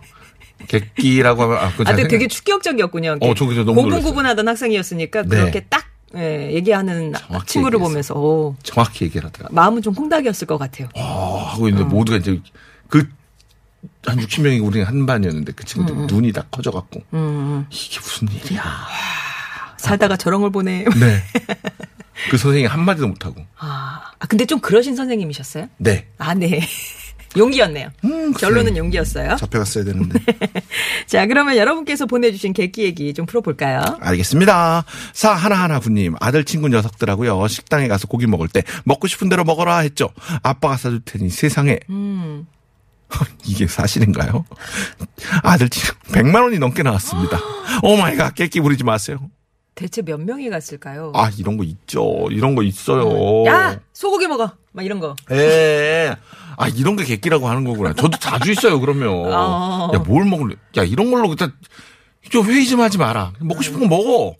객기라고 0.67 1.43
하면, 1.43 1.57
아, 1.57 1.65
아, 1.65 1.69
잘 1.69 1.85
근데 1.85 2.03
되게 2.07 2.17
생각- 2.19 2.29
충격적이었군요. 2.31 3.17
어, 3.21 3.33
저 3.35 3.45
그래서 3.45 3.63
너무 3.63 3.83
고분 3.83 4.01
고분하던 4.01 4.47
학생이었으니까 4.47 5.23
네. 5.23 5.27
그렇게 5.29 5.59
딱 5.69 5.85
예, 6.15 6.51
얘기하는 6.53 7.13
친구를 7.45 7.77
얘기했어요. 7.77 7.79
보면서 7.79 8.13
오, 8.15 8.55
정확히 8.63 9.05
얘기를 9.05 9.27
하더라고요. 9.27 9.53
마음은 9.53 9.81
좀 9.81 9.93
콩닥이었을 9.93 10.47
것 10.47 10.57
같아요. 10.57 10.87
어, 10.95 11.43
하고 11.49 11.67
있는데 11.67 11.87
모두가 11.87 12.17
이제 12.17 12.39
그, 12.87 13.07
한 14.05 14.17
60명이 14.17 14.65
우리 14.65 14.81
한 14.81 15.05
반이었는데 15.05 15.51
그 15.53 15.65
친구들 15.65 16.07
눈이 16.07 16.31
다 16.31 16.45
커져갖고 16.51 17.03
음, 17.13 17.65
이게 17.69 17.99
무슨 17.99 18.27
일이야. 18.29 18.63
살다가 19.77 20.15
저런 20.17 20.41
걸 20.41 20.51
보네. 20.51 20.85
네. 20.85 21.23
그 22.31 22.37
선생님이 22.37 22.67
한마디도 22.67 23.07
못하고. 23.07 23.45
아, 24.25 24.25
아, 24.25 24.27
근데 24.27 24.45
좀 24.45 24.59
그러신 24.59 24.95
선생님이셨어요? 24.95 25.69
네. 25.77 26.07
아, 26.17 26.33
네. 26.33 26.59
용기였네요. 27.37 27.89
음, 28.05 28.33
결론은 28.33 28.77
용기였어요. 28.77 29.35
잡혀갔어야 29.35 29.83
되는데. 29.83 30.19
자, 31.05 31.27
그러면 31.27 31.57
여러분께서 31.57 32.05
보내주신 32.05 32.53
객기 32.53 32.83
얘기 32.83 33.13
좀 33.13 33.25
풀어볼까요? 33.25 33.81
알겠습니다. 33.99 34.85
사 35.13 35.33
하나하나 35.33 35.79
구님 35.79 36.15
아들 36.21 36.45
친구 36.45 36.69
녀석들하고요 36.69 37.45
식당에 37.49 37.89
가서 37.89 38.07
고기 38.07 38.25
먹을 38.25 38.47
때 38.47 38.63
먹고 38.85 39.07
싶은 39.07 39.27
대로 39.27 39.43
먹어라 39.43 39.79
했죠. 39.79 40.09
아빠가 40.43 40.77
사줄 40.77 41.01
테니 41.03 41.29
세상에 41.29 41.77
음. 41.89 42.47
이게 43.45 43.67
사실인가요? 43.67 44.45
아들 45.43 45.67
친구 45.69 45.93
100만 46.13 46.41
원이 46.41 46.57
넘게 46.57 46.83
나왔습니다. 46.83 47.37
Oh 47.83 47.97
my 47.97 48.15
god 48.15 48.33
객기 48.33 48.61
부리지 48.61 48.85
마세요. 48.85 49.19
대체 49.75 50.01
몇 50.01 50.19
명이 50.21 50.49
갔을까요? 50.49 51.11
아 51.15 51.29
이런 51.37 51.57
거 51.57 51.63
있죠. 51.65 52.27
이런 52.31 52.55
거 52.55 52.63
있어요. 52.63 53.45
야! 53.45 53.77
소고기 53.93 54.27
먹어! 54.27 54.51
막 54.71 54.85
이런 54.85 54.99
거. 55.01 55.15
예. 55.31 56.15
아 56.57 56.67
이런 56.69 56.95
게 56.95 57.03
객기라고 57.03 57.47
하는 57.49 57.65
거구나. 57.65 57.93
저도 57.93 58.17
자주 58.17 58.51
있어요. 58.51 58.79
그러면 58.79 59.09
어. 59.33 59.91
야뭘 59.93 60.25
먹을래? 60.25 60.55
야 60.77 60.83
이런 60.83 61.11
걸로 61.11 61.27
일단 61.29 61.51
좀 62.29 62.45
회의 62.45 62.65
좀 62.65 62.79
하지 62.79 62.97
마라. 62.97 63.33
먹고 63.41 63.61
싶은 63.61 63.81
거 63.81 63.87
먹어. 63.87 64.35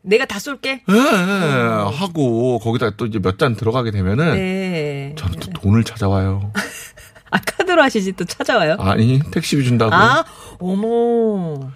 내가 0.00 0.24
다 0.24 0.38
쏠게. 0.38 0.82
예, 0.88 0.94
예. 0.94 1.94
하고 1.94 2.58
거기다 2.58 2.90
또 2.96 3.04
이제 3.04 3.18
몇 3.18 3.36
잔 3.38 3.54
들어가게 3.54 3.90
되면은 3.90 4.34
네. 4.34 5.14
저는 5.18 5.38
또 5.40 5.50
돈을 5.60 5.84
찾아와요. 5.84 6.52
아, 7.30 7.38
카드로 7.38 7.82
하시지 7.82 8.12
또 8.12 8.24
찾아와요? 8.24 8.76
아니 8.78 9.20
택시비 9.30 9.62
준다고. 9.64 9.94
아, 9.94 10.24
어머. 10.58 11.70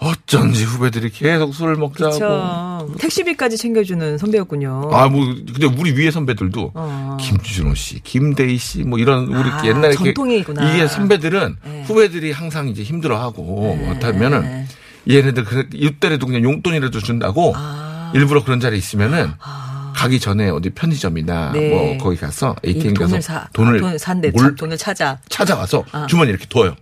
어쩐지 0.00 0.64
후배들이 0.64 1.10
계속 1.10 1.54
술을 1.54 1.76
먹자고. 1.76 2.12
저 2.18 2.88
택시비까지 2.98 3.56
챙겨주는 3.58 4.16
선배였군요. 4.18 4.90
아 4.92 5.08
뭐 5.08 5.26
근데 5.26 5.66
우리 5.66 5.92
위에 5.92 6.10
선배들도 6.10 6.72
어. 6.74 7.16
김준호 7.20 7.74
씨, 7.74 8.00
김대희 8.02 8.56
씨, 8.56 8.82
뭐 8.82 8.98
이런 8.98 9.26
우리 9.26 9.50
아, 9.50 9.62
옛날에 9.64 9.94
전통이구나. 9.94 10.72
이게 10.74 10.88
선배들은 10.88 11.56
네. 11.64 11.84
후배들이 11.86 12.32
항상 12.32 12.68
이제 12.68 12.82
힘들어하고 12.82 13.78
그렇다면은 13.78 14.66
얘네들 15.08 15.44
그 15.44 15.68
이때라도 15.74 16.26
그냥 16.26 16.44
용돈이라도 16.44 17.00
준다고 17.00 17.52
아. 17.56 18.10
일부러 18.14 18.42
그런 18.42 18.58
자리에 18.60 18.78
있으면은 18.78 19.32
아. 19.40 19.92
가기 19.96 20.18
전에 20.18 20.48
어디 20.48 20.70
편의점이나 20.70 21.52
네. 21.52 21.68
뭐 21.70 21.98
거기 21.98 22.16
가서 22.16 22.56
이 22.64 22.68
ATM 22.68 22.94
가서 22.94 23.08
돈을 23.10 23.22
사, 23.22 23.48
돈을 23.52 23.76
아, 23.76 23.80
돈 23.80 23.98
산대, 23.98 24.30
몰- 24.30 24.54
돈을 24.54 24.78
찾아. 24.78 25.18
찾아와서 25.28 25.84
아. 25.92 26.06
주머니 26.06 26.30
이렇게 26.30 26.46
둬요. 26.46 26.74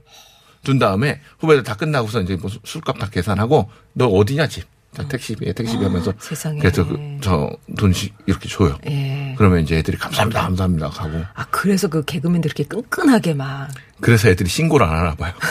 둔 0.65 0.79
다음에 0.79 1.21
후배들 1.39 1.63
다 1.63 1.75
끝나고서 1.75 2.21
이제 2.21 2.37
뭐 2.37 2.51
수- 2.51 2.59
술값 2.65 2.99
다 2.99 3.09
계산하고 3.11 3.71
너 3.95 4.07
어디냐 4.07 4.49
집. 4.49 4.65
자, 4.97 5.07
택시비에 5.07 5.53
택시비 5.53 5.85
하면서 5.85 6.11
아, 6.11 6.15
세상에. 6.19 6.59
그래서 6.61 6.83
저돈 7.21 7.93
이렇게 8.27 8.49
줘요. 8.49 8.79
예. 8.89 9.35
그러면 9.37 9.61
이제 9.61 9.77
애들이 9.77 9.99
감사합니다, 9.99 10.41
감사합니다 10.41 10.89
하고 10.89 11.23
아, 11.35 11.45
그래서 11.51 11.89
그 11.89 12.03
개그맨들 12.05 12.49
이렇게 12.49 12.65
끈끈하게 12.65 13.35
막. 13.35 13.69
그래서 14.01 14.29
애들이 14.29 14.49
신고를 14.49 14.87
안 14.87 14.97
하나 14.99 15.15
봐요. 15.15 15.35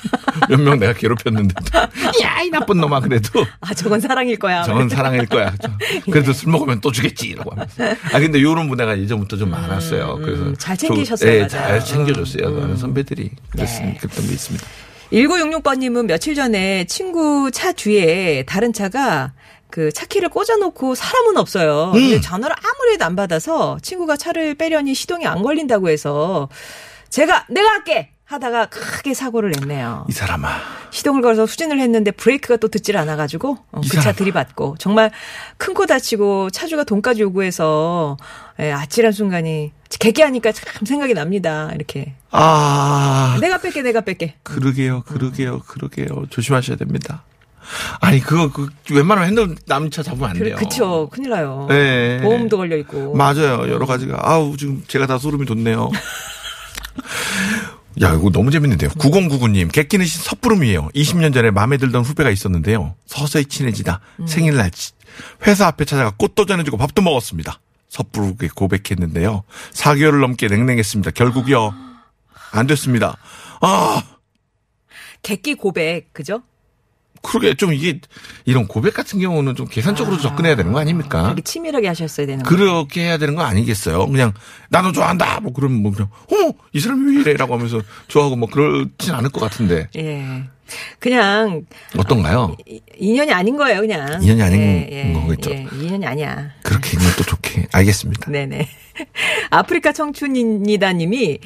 몇 0.48 0.60
명 0.60 0.78
내가 0.78 0.92
괴롭혔는데도 0.92 1.78
야 2.22 2.40
이 2.42 2.48
나쁜 2.50 2.78
놈아 2.78 3.00
그래도 3.00 3.44
아, 3.60 3.74
저건 3.74 4.00
사랑일 4.00 4.38
거야. 4.38 4.62
저건 4.62 4.88
사랑일 4.88 5.26
거야. 5.26 5.52
저- 5.60 5.70
그래도 6.10 6.32
술 6.32 6.50
먹으면 6.50 6.80
또 6.80 6.90
주겠지 6.90 7.28
이러고 7.28 7.50
하면서. 7.50 7.84
아 8.14 8.18
근데 8.18 8.40
요런 8.40 8.66
문화가 8.68 8.98
예전부터 8.98 9.36
좀 9.36 9.50
많았어요. 9.50 10.16
그래서 10.22 10.42
음, 10.42 10.54
잘 10.58 10.76
저- 10.76 10.86
챙기셨어요, 10.86 11.30
예, 11.30 11.36
맞아요. 11.40 11.46
음. 11.46 11.48
잘 11.48 11.84
챙겨줬어요. 11.84 12.50
많은 12.50 12.76
선배들이 12.78 13.24
네. 13.24 13.36
그랬습니다. 13.50 14.00
그랬던 14.00 14.26
게 14.26 14.32
있습니다. 14.32 14.66
1966번님은 15.12 16.06
며칠 16.06 16.34
전에 16.34 16.84
친구 16.84 17.50
차 17.52 17.72
뒤에 17.72 18.44
다른 18.46 18.72
차가 18.72 19.32
그 19.70 19.92
차키를 19.92 20.28
꽂아놓고 20.30 20.94
사람은 20.94 21.36
없어요. 21.36 21.88
음. 21.88 22.00
근데 22.00 22.20
전화를 22.20 22.56
아무리 22.56 22.94
해도 22.94 23.04
안 23.04 23.16
받아서 23.16 23.78
친구가 23.82 24.16
차를 24.16 24.54
빼려니 24.54 24.94
시동이 24.94 25.26
안 25.26 25.42
걸린다고 25.42 25.88
해서 25.90 26.48
제가 27.10 27.46
내가 27.50 27.68
할게 27.70 28.10
하다가 28.30 28.66
크게 28.66 29.12
사고를 29.12 29.50
냈네요. 29.58 30.06
이 30.08 30.12
사람아. 30.12 30.48
시동을 30.90 31.20
걸어서 31.20 31.44
후진을 31.46 31.80
했는데 31.80 32.12
브레이크가 32.12 32.58
또 32.58 32.68
듣질 32.68 32.96
않아가지고 32.96 33.58
어, 33.72 33.80
이그차 33.84 34.02
사람. 34.02 34.16
들이받고 34.16 34.76
정말 34.78 35.10
큰 35.56 35.74
코 35.74 35.86
다치고 35.86 36.50
차주가 36.50 36.84
돈까지 36.84 37.22
요구해서 37.22 38.16
예, 38.60 38.70
아찔한 38.70 39.10
순간이 39.12 39.72
개기하니까 39.98 40.52
참 40.52 40.84
생각이 40.86 41.12
납니다. 41.14 41.70
이렇게 41.74 42.14
아 42.30 43.36
내가 43.40 43.58
뺄게 43.58 43.82
내가 43.82 44.02
뺄게. 44.02 44.34
그러게요, 44.44 45.02
그러게요, 45.02 45.60
그러게요. 45.66 46.26
조심하셔야 46.30 46.76
됩니다. 46.76 47.24
아니 48.00 48.20
그거 48.20 48.52
그 48.52 48.68
웬만하면 48.92 49.28
핸들 49.28 49.56
남차 49.66 50.02
잡으면 50.04 50.30
안 50.30 50.38
그, 50.38 50.44
돼요. 50.44 50.56
그쵸 50.56 51.08
큰일 51.10 51.30
나요. 51.30 51.66
네. 51.68 52.20
보험도 52.22 52.56
걸려 52.58 52.76
있고. 52.76 53.14
맞아요. 53.16 53.68
여러 53.72 53.86
가지가. 53.86 54.18
아우, 54.22 54.56
지금 54.56 54.84
제가 54.86 55.06
다 55.08 55.18
소름이 55.18 55.46
돋네요. 55.46 55.90
야, 58.02 58.14
이거 58.14 58.30
너무 58.30 58.50
재밌는데요. 58.50 58.90
9099님, 58.90 59.70
객기는 59.70 60.06
신 60.06 60.22
섣부름이에요. 60.22 60.88
20년 60.94 61.34
전에 61.34 61.50
마음에 61.50 61.76
들던 61.76 62.02
후배가 62.02 62.30
있었는데요. 62.30 62.94
서서히 63.06 63.44
친해지다 63.44 64.00
생일날 64.26 64.70
지- 64.70 64.92
회사 65.46 65.66
앞에 65.66 65.84
찾아가 65.84 66.10
꽃도 66.16 66.46
전해주고 66.46 66.76
밥도 66.78 67.02
먹었습니다. 67.02 67.60
섣부르게 67.90 68.48
고백했는데요. 68.54 69.42
4개월을 69.72 70.20
넘게 70.20 70.48
냉랭했습니다. 70.48 71.10
결국요. 71.10 71.74
안 72.52 72.66
됐습니다. 72.66 73.16
아, 73.60 74.02
객기 75.22 75.54
고백 75.54 76.12
그죠? 76.14 76.42
그러게 77.22 77.54
좀 77.54 77.72
이게 77.74 78.00
이런 78.46 78.66
고백 78.66 78.94
같은 78.94 79.20
경우는 79.20 79.54
좀 79.54 79.66
계산적으로 79.68 80.18
접근해야 80.18 80.56
되는 80.56 80.72
거 80.72 80.80
아닙니까? 80.80 81.22
그렇게 81.24 81.42
치밀하게 81.42 81.88
하셨어야 81.88 82.26
되는 82.26 82.42
거. 82.42 82.48
그렇게 82.48 83.02
해야 83.02 83.18
되는 83.18 83.34
거 83.34 83.42
아니겠어요? 83.42 84.06
그냥 84.06 84.32
나도 84.70 84.92
좋아한다. 84.92 85.40
뭐 85.40 85.52
그러면 85.52 85.82
뭐 85.82 85.92
그냥 85.92 86.08
어머 86.32 86.52
이 86.72 86.80
사람이 86.80 87.14
왜 87.16 87.20
이래라고 87.20 87.54
하면서 87.54 87.80
좋아하고 88.08 88.36
뭐 88.36 88.48
그렇진 88.48 89.14
않을 89.14 89.30
것 89.30 89.40
같은데 89.40 89.88
예. 89.96 90.44
그냥 90.98 91.62
어떤가요? 91.98 92.56
이- 92.66 92.80
인연이 92.96 93.32
아닌 93.32 93.56
거예요, 93.56 93.80
그냥. 93.80 94.22
인연이 94.22 94.42
아닌 94.42 95.12
거겠죠. 95.14 95.50
예, 95.50 95.66
인연이 95.72 96.06
아니야. 96.06 96.50
그렇게 96.62 96.96
있는 96.96 97.10
또 97.18 97.24
좋게 97.24 97.66
알겠습니다. 97.72 98.30
네네. 98.30 98.68
아프리카 99.50 99.92
청춘이다님이 99.92 101.38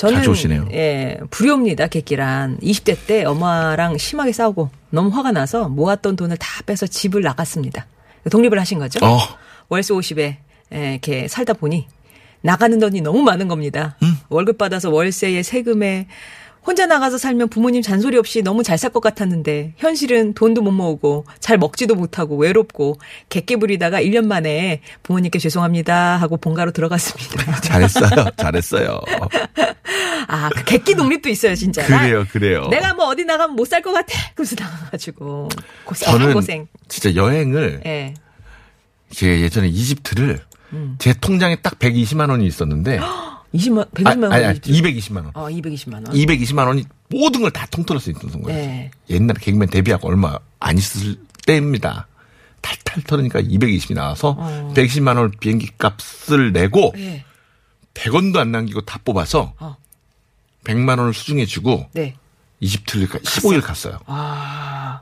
저는 0.00 0.16
자주 0.16 0.30
오시네요. 0.30 0.68
예 0.72 1.18
불효입니다 1.30 1.86
객기란 1.88 2.58
20대 2.60 2.96
때 3.06 3.24
엄마랑 3.24 3.98
심하게 3.98 4.32
싸우고 4.32 4.70
너무 4.90 5.10
화가 5.10 5.32
나서 5.32 5.68
모았던 5.68 6.16
돈을 6.16 6.36
다 6.38 6.62
빼서 6.66 6.86
집을 6.86 7.22
나갔습니다. 7.22 7.86
독립을 8.30 8.58
하신 8.58 8.78
거죠? 8.78 8.98
어 9.04 9.18
월세 9.68 9.92
50에 9.94 10.36
예, 10.72 10.90
이렇게 10.92 11.28
살다 11.28 11.52
보니 11.54 11.86
나가는 12.42 12.78
돈이 12.78 13.00
너무 13.02 13.22
많은 13.22 13.48
겁니다. 13.48 13.96
음. 14.02 14.16
월급 14.30 14.56
받아서 14.56 14.88
월세에 14.90 15.42
세금에 15.42 16.06
혼자 16.62 16.84
나가서 16.86 17.16
살면 17.18 17.48
부모님 17.48 17.80
잔소리 17.82 18.18
없이 18.18 18.42
너무 18.42 18.62
잘 18.62 18.76
살 18.76 18.90
것 18.92 19.00
같았는데 19.00 19.74
현실은 19.78 20.34
돈도 20.34 20.60
못 20.62 20.70
모으고 20.72 21.24
잘 21.38 21.56
먹지도 21.58 21.94
못하고 21.94 22.36
외롭고 22.36 22.98
객기 23.30 23.56
부리다가 23.56 24.00
1년 24.02 24.26
만에 24.26 24.80
부모님께 25.02 25.38
죄송합니다 25.38 26.16
하고 26.18 26.36
본가로 26.36 26.72
들어갔습니다. 26.72 27.60
잘했어요, 27.62 28.26
잘했어요. 28.36 29.00
아, 30.32 30.48
그 30.50 30.64
객기 30.64 30.94
독립도 30.94 31.28
있어요, 31.28 31.54
진짜. 31.56 31.84
그래요, 31.84 32.24
그래요. 32.30 32.68
내가 32.68 32.94
뭐 32.94 33.06
어디 33.08 33.24
나가면 33.24 33.56
못 33.56 33.66
살 33.66 33.82
것 33.82 33.92
같아. 33.92 34.12
그래서 34.34 34.54
나가가지고 34.58 35.48
고생 35.84 36.08
저는 36.10 36.32
고생. 36.34 36.66
진짜 36.88 37.14
여행을 37.14 37.82
예. 37.86 38.14
제가 39.12 39.40
예전에 39.40 39.68
이집트를 39.68 40.40
음. 40.72 40.94
제 40.98 41.12
통장에 41.20 41.56
딱 41.56 41.78
120만 41.80 42.30
원이 42.30 42.46
있었는데 42.46 43.00
20만 43.54 43.90
120만 43.92 44.22
원. 44.22 44.32
아니, 44.32 44.44
아니 44.44 44.60
220만 44.60 45.16
원. 45.16 45.30
어, 45.34 45.48
220만 45.48 45.94
원. 45.94 46.04
220만 46.04 46.66
원이 46.66 46.84
모든 47.08 47.40
걸 47.42 47.50
다 47.50 47.66
통틀어서 47.66 48.12
있던 48.12 48.42
거예요. 48.42 48.56
네. 48.66 48.90
옛날에 49.10 49.36
개그맨 49.40 49.68
데뷔하고 49.70 50.06
얼마 50.08 50.38
안 50.60 50.78
있을 50.78 51.16
때입니다. 51.46 52.06
탈탈 52.60 53.02
털으니까 53.04 53.40
220이 53.42 53.94
나와서 53.94 54.36
120만 54.74 55.16
원 55.16 55.32
비행기 55.40 55.70
값을 55.78 56.52
내고 56.52 56.92
예. 56.98 57.24
100원도 57.94 58.36
안 58.36 58.52
남기고 58.52 58.82
다 58.82 59.00
뽑아서 59.04 59.54
어. 59.58 59.76
100만 60.64 60.98
원을 60.98 61.14
수중에 61.14 61.46
주고 61.46 61.86
네. 61.92 62.14
이집트를 62.60 63.08
가- 63.08 63.18
15일 63.20 63.62
갔어요. 63.62 63.98
아. 64.06 65.00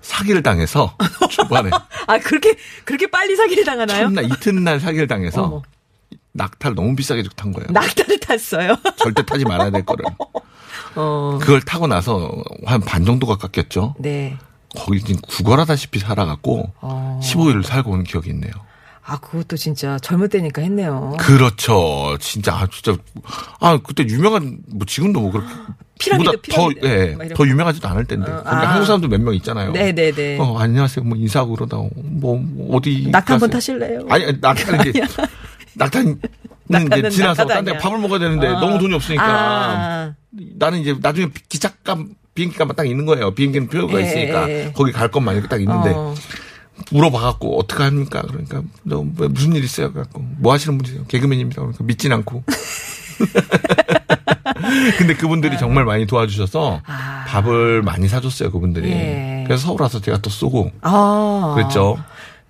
사기를 0.00 0.42
당해서 0.42 0.96
초반에 1.30 1.70
아, 2.06 2.18
그렇게, 2.18 2.56
그렇게 2.84 3.08
빨리 3.08 3.34
사기를 3.36 3.64
당하나요? 3.64 4.04
첫날 4.06 4.24
이튿날 4.24 4.80
사기를 4.80 5.06
당해서 5.08 5.42
어머. 5.42 5.62
낙타를 6.32 6.74
너무 6.76 6.94
비싸게 6.94 7.24
탄 7.34 7.52
거예요. 7.52 7.66
낙타를 7.70 8.20
탔어요. 8.20 8.76
절대 8.98 9.24
타지 9.24 9.44
말아야 9.44 9.70
될 9.70 9.84
거를. 9.84 10.04
어. 10.94 11.38
그걸 11.40 11.60
타고 11.62 11.86
나서 11.86 12.30
한 12.64 12.80
반 12.82 13.04
정도가 13.04 13.36
깎였죠. 13.36 13.96
네. 13.98 14.36
거기 14.76 15.00
지금 15.02 15.20
구걸하다시피 15.22 15.98
살아갖고 15.98 16.72
어. 16.80 17.20
15일을 17.22 17.64
살고 17.64 17.90
온 17.90 18.04
기억이 18.04 18.30
있네요. 18.30 18.52
아, 19.08 19.18
그것도 19.18 19.56
진짜 19.56 19.98
젊을 20.00 20.28
때니까 20.28 20.62
했네요. 20.62 21.16
그렇죠. 21.18 22.16
진짜 22.20 22.54
아 22.54 22.66
진짜 22.70 22.96
아 23.60 23.78
그때 23.82 24.04
유명한 24.04 24.58
뭐 24.66 24.84
지금도 24.84 25.20
뭐 25.20 25.30
그렇게 25.30 25.48
피라미드, 25.98 26.30
더, 26.32 26.36
피라미드. 26.42 26.86
예, 26.86 27.14
막 27.14 27.24
이런 27.24 27.36
더 27.36 27.46
유명하지도 27.46 27.86
않을 27.88 28.04
텐데. 28.06 28.30
어, 28.30 28.42
아. 28.44 28.56
한국 28.72 28.86
사람도 28.86 29.06
몇 29.08 29.20
명 29.20 29.32
있잖아요. 29.34 29.70
네네네. 29.72 30.38
어, 30.40 30.58
안녕하세요. 30.58 31.04
뭐 31.04 31.16
인사하고 31.16 31.54
그러다 31.54 31.76
뭐 31.94 32.44
어디 32.72 33.08
낙타 33.10 33.34
한번? 33.34 33.50
타실래요? 33.50 34.00
아니 34.10 34.26
낙타는 34.40 34.90
이제 34.90 35.02
낙타는 35.74 36.18
이제 36.98 37.10
지나서 37.10 37.46
딴 37.46 37.64
데. 37.64 37.78
밥을 37.78 37.98
먹어야 37.98 38.18
되는데 38.18 38.48
어. 38.48 38.58
너무 38.60 38.78
돈이 38.78 38.92
없으니까 38.94 39.24
아. 39.24 40.14
나는 40.58 40.80
이제 40.80 40.96
나중에 41.00 41.28
기차값 41.48 41.98
비행기값만 42.34 42.74
딱 42.76 42.86
있는 42.86 43.06
거예요. 43.06 43.34
비행기는 43.34 43.68
표가 43.68 43.98
예, 44.00 44.04
있으니까 44.04 44.48
예, 44.50 44.64
예. 44.66 44.72
거기 44.74 44.90
갈 44.92 45.08
것만 45.10 45.36
이렇게 45.36 45.48
딱 45.48 45.60
있는데 45.62 45.92
어. 45.94 46.12
물어봐갖고 46.90 47.58
어떻게 47.58 47.82
합니까? 47.82 48.22
그러니까 48.26 48.62
너 48.82 49.02
뭐, 49.02 49.28
무슨 49.28 49.54
일 49.54 49.64
있어요? 49.64 49.92
그래갖고 49.92 50.24
뭐 50.38 50.52
하시는 50.52 50.76
분이세요? 50.78 51.04
개그맨입니다. 51.06 51.60
그러니까 51.60 51.84
믿진 51.84 52.12
않고. 52.12 52.44
근데 54.98 55.14
그분들이 55.14 55.58
정말 55.58 55.84
많이 55.84 56.06
도와주셔서 56.06 56.82
아. 56.86 57.24
밥을 57.28 57.82
많이 57.82 58.08
사줬어요. 58.08 58.50
그분들이. 58.50 58.90
예. 58.90 59.44
그래서 59.46 59.66
서울 59.66 59.80
와서 59.80 60.00
제가 60.00 60.18
또 60.18 60.30
쏘고 60.30 60.70
아. 60.82 61.54
그랬죠. 61.56 61.96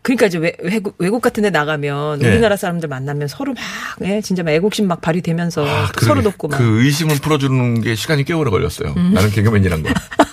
그러니까 0.03 0.27
이제 0.27 0.39
외, 0.39 0.53
외국, 0.63 0.95
외국 0.99 1.21
같은 1.21 1.43
데 1.43 1.51
나가면 1.51 2.21
네. 2.21 2.29
우리나라 2.29 2.57
사람들 2.57 2.89
만나면 2.89 3.27
서로 3.27 3.55
막, 3.55 4.09
예, 4.09 4.21
진짜 4.21 4.45
막 4.45 4.53
애국심 4.53 4.87
막 4.87 5.01
발휘되면서 5.01 5.67
아, 5.67 5.89
또 5.99 6.07
서로. 6.07 6.23
돕고 6.23 6.47
막. 6.47 6.61
음. 6.61 6.65
그 6.65 6.85
의심을 6.85 7.17
풀어주는 7.17 7.81
게 7.81 7.97
시간이 7.97 8.25
꽤 8.25 8.33
오래 8.33 8.51
걸렸어요. 8.51 8.95
나는 8.95 9.31
개그맨이란 9.31 9.83
거. 9.83 9.91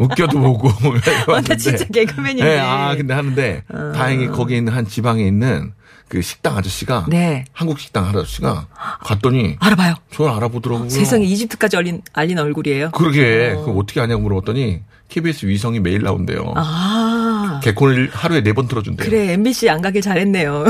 웃겨도 0.00 0.40
보고. 0.40 0.68
와, 1.28 1.40
나 1.40 1.56
진짜 1.56 1.84
개그맨인데. 1.84 2.44
네, 2.44 2.58
아, 2.58 2.94
근데 2.96 3.14
하는데, 3.14 3.62
어. 3.72 3.92
다행히 3.94 4.26
거기 4.28 4.56
있는 4.56 4.72
한 4.72 4.86
지방에 4.86 5.22
있는 5.24 5.72
그 6.08 6.22
식당 6.22 6.56
아저씨가, 6.56 7.06
네. 7.08 7.44
한국 7.52 7.78
식당 7.78 8.06
아저씨가 8.06 8.66
갔더니, 9.04 9.56
알아봐요. 9.60 9.94
저를 10.12 10.32
알아보더라고요. 10.32 10.88
세상에 10.88 11.24
이집트까지 11.24 11.76
알린, 11.76 12.02
알린 12.12 12.38
얼굴이에요. 12.38 12.90
그러게, 12.90 13.54
그 13.64 13.70
어떻게 13.78 14.00
아냐고 14.00 14.22
물어봤더니, 14.22 14.80
KBS 15.08 15.46
위성이 15.46 15.80
매일 15.80 16.02
나온대요. 16.02 16.52
아. 16.56 17.60
개콘을 17.62 18.10
하루에 18.12 18.42
네 18.42 18.52
번 18.52 18.66
틀어준대요. 18.68 19.08
그래, 19.08 19.32
MBC 19.32 19.68
안 19.68 19.82
가길 19.82 20.02
잘했네요. 20.02 20.64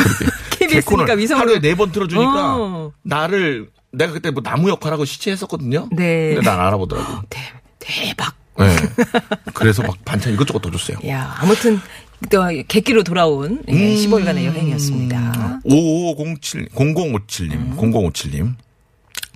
KBS니까 0.58 1.14
위성으로. 1.16 1.46
하루에 1.46 1.60
네 1.60 1.74
번 1.74 1.92
틀어주니까, 1.92 2.56
어. 2.58 2.92
나를, 3.02 3.68
내가 3.92 4.12
그때 4.12 4.30
뭐 4.30 4.42
나무 4.42 4.68
역할하고 4.70 5.04
시체했었거든요. 5.04 5.88
네. 5.92 6.34
근데 6.34 6.48
난 6.50 6.60
알아보더라고. 6.60 7.22
대, 7.30 7.38
대박. 7.78 8.34
네. 8.60 8.76
그래서 9.54 9.82
막 9.82 9.96
반찬 10.04 10.32
이것저것 10.32 10.60
더 10.60 10.70
줬어요. 10.70 10.98
야, 11.08 11.34
아무튼, 11.38 11.80
또 12.30 12.42
객기로 12.68 13.02
돌아온 13.02 13.62
예, 13.68 13.72
음. 13.72 13.78
15일간의 13.94 14.44
여행이었습니다. 14.44 15.60
5507, 15.64 16.68
0057님, 16.68 17.76
0057님. 17.76 18.54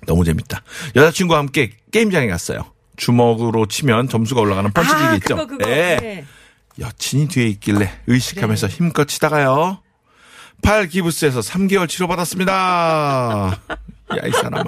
너무 0.06 0.24
재밌다. 0.24 0.62
여자친구와 0.94 1.38
함께 1.38 1.72
게임장에 1.92 2.28
갔어요. 2.28 2.66
주먹으로 2.96 3.66
치면 3.66 4.08
점수가 4.08 4.40
올라가는 4.40 4.70
펀치기기 4.70 5.04
아, 5.04 5.14
있죠. 5.14 5.36
그거, 5.36 5.46
그거. 5.46 5.70
예. 5.70 5.96
네. 6.00 6.24
여친이 6.78 7.28
뒤에 7.28 7.46
있길래 7.48 7.90
의식하면서 8.06 8.68
힘껏 8.68 9.06
치다가요. 9.06 9.78
팔 10.62 10.88
기부스에서 10.88 11.40
3개월 11.40 11.88
치료받았습니다. 11.88 13.60
야, 14.12 14.26
이 14.26 14.30
사람아. 14.30 14.64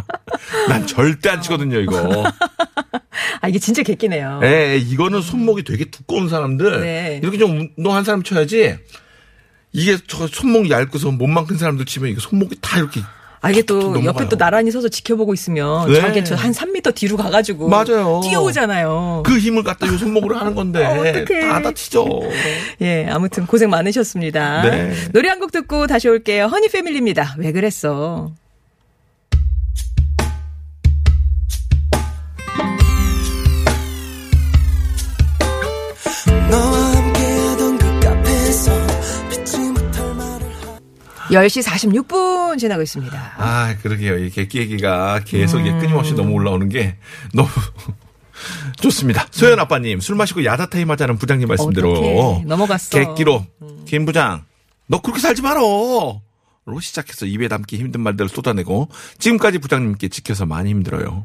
난 0.69 0.87
절대 0.87 1.29
안 1.31 1.41
치거든요, 1.43 1.79
이거. 1.81 2.25
아, 3.41 3.49
이게 3.49 3.59
진짜 3.59 3.83
객기네요. 3.83 4.41
예, 4.45 4.77
이거는 4.79 5.21
손목이 5.21 5.63
되게 5.65 5.85
두꺼운 5.87 6.29
사람들. 6.29 6.81
네. 6.81 7.21
이렇게 7.23 7.39
좀 7.39 7.71
운동한 7.77 8.03
사람 8.05 8.23
쳐야지. 8.23 8.77
이게 9.73 9.99
저 10.07 10.27
손목이 10.27 10.71
얇고서 10.71 11.11
몸만 11.11 11.47
큰 11.47 11.59
사람들 11.59 11.85
치면 11.85 12.11
이게 12.11 12.21
손목이 12.21 12.57
다 12.61 12.79
이렇게. 12.79 13.01
아, 13.43 13.51
이게 13.51 13.63
또 13.63 13.79
넘어가요. 13.79 14.07
옆에 14.07 14.29
또 14.29 14.37
나란히 14.37 14.71
서서 14.71 14.89
지켜보고 14.89 15.35
있으면 15.35 15.87
네. 15.93 16.01
저게 16.01 16.25
저한 16.25 16.53
3m 16.53 16.95
뒤로 16.95 17.17
가가지고 17.19 17.69
맞아요. 17.69 18.21
뛰어오잖아요. 18.25 19.23
그 19.25 19.39
힘을 19.39 19.63
갖다 19.63 19.87
이 19.87 19.99
손목으로 19.99 20.37
하는 20.37 20.55
건데. 20.55 20.85
어, 20.85 21.01
어떡해. 21.01 21.41
다 21.47 21.61
다치죠. 21.61 22.23
예, 22.81 23.07
아무튼 23.11 23.47
고생 23.47 23.69
많으셨습니다. 23.71 24.63
네. 24.63 24.95
노래 25.13 25.29
한 25.29 25.39
곡 25.39 25.53
듣고 25.53 25.87
다시 25.87 26.09
올게요. 26.09 26.47
허니 26.47 26.69
패밀리입니다. 26.71 27.37
왜 27.39 27.53
그랬어? 27.53 28.33
10시 41.31 41.63
46분 41.65 42.59
지나고 42.59 42.83
있습니다. 42.83 43.35
아, 43.37 43.77
그러게요. 43.83 44.19
이 44.19 44.31
객기 44.31 44.59
얘기가 44.59 45.21
계속 45.25 45.61
이게 45.61 45.71
끊임없이 45.79 46.13
음. 46.13 46.17
너무 46.17 46.33
올라오는 46.33 46.69
게 46.69 46.97
너무 47.33 47.49
좋습니다. 48.81 49.27
소연 49.31 49.59
아빠님, 49.59 50.01
술 50.01 50.17
마시고 50.17 50.45
야자타임 50.45 50.91
하자는 50.91 51.19
부장님 51.19 51.49
말씀대로. 51.49 51.93
어떡해. 51.93 52.43
넘어갔어. 52.47 52.99
객기로, 52.99 53.45
김 53.87 54.05
부장, 54.05 54.45
너 54.87 55.01
그렇게 55.01 55.21
살지 55.21 55.43
말어! 55.43 56.21
로 56.69 56.81
시작해서 56.81 57.27
입에 57.27 57.47
담기 57.47 57.77
힘든 57.79 58.01
말들을 58.01 58.29
쏟아내고 58.29 58.89
지금까지 59.21 59.59
부장님께 59.59 60.09
지켜서 60.09 60.47
많이 60.47 60.71
힘들어요. 60.71 61.25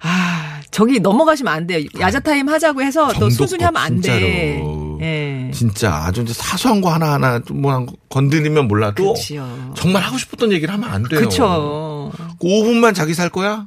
아, 0.00 0.60
저기 0.70 1.00
넘어가시면 1.00 1.52
안 1.52 1.66
돼요. 1.66 1.84
야자타임 1.98 2.48
하자고 2.48 2.80
해서 2.80 3.12
또 3.18 3.28
순순히 3.30 3.64
하면 3.64 3.82
안 3.82 4.00
돼. 4.00 4.52
진짜로. 4.58 4.89
예. 5.00 5.50
진짜 5.52 5.94
아주 6.04 6.22
이제 6.22 6.32
사소한 6.34 6.80
거 6.80 6.90
하나하나 6.90 7.38
좀뭐 7.40 7.86
건드리면 8.08 8.68
몰라도 8.68 9.14
그치요. 9.14 9.72
정말 9.74 10.02
하고 10.02 10.18
싶었던 10.18 10.52
얘기를 10.52 10.72
하면 10.74 10.90
안 10.90 11.02
돼요. 11.04 11.20
그쵸. 11.20 12.12
그 12.40 12.46
5분만 12.46 12.94
자기 12.94 13.14
살 13.14 13.28
거야? 13.30 13.66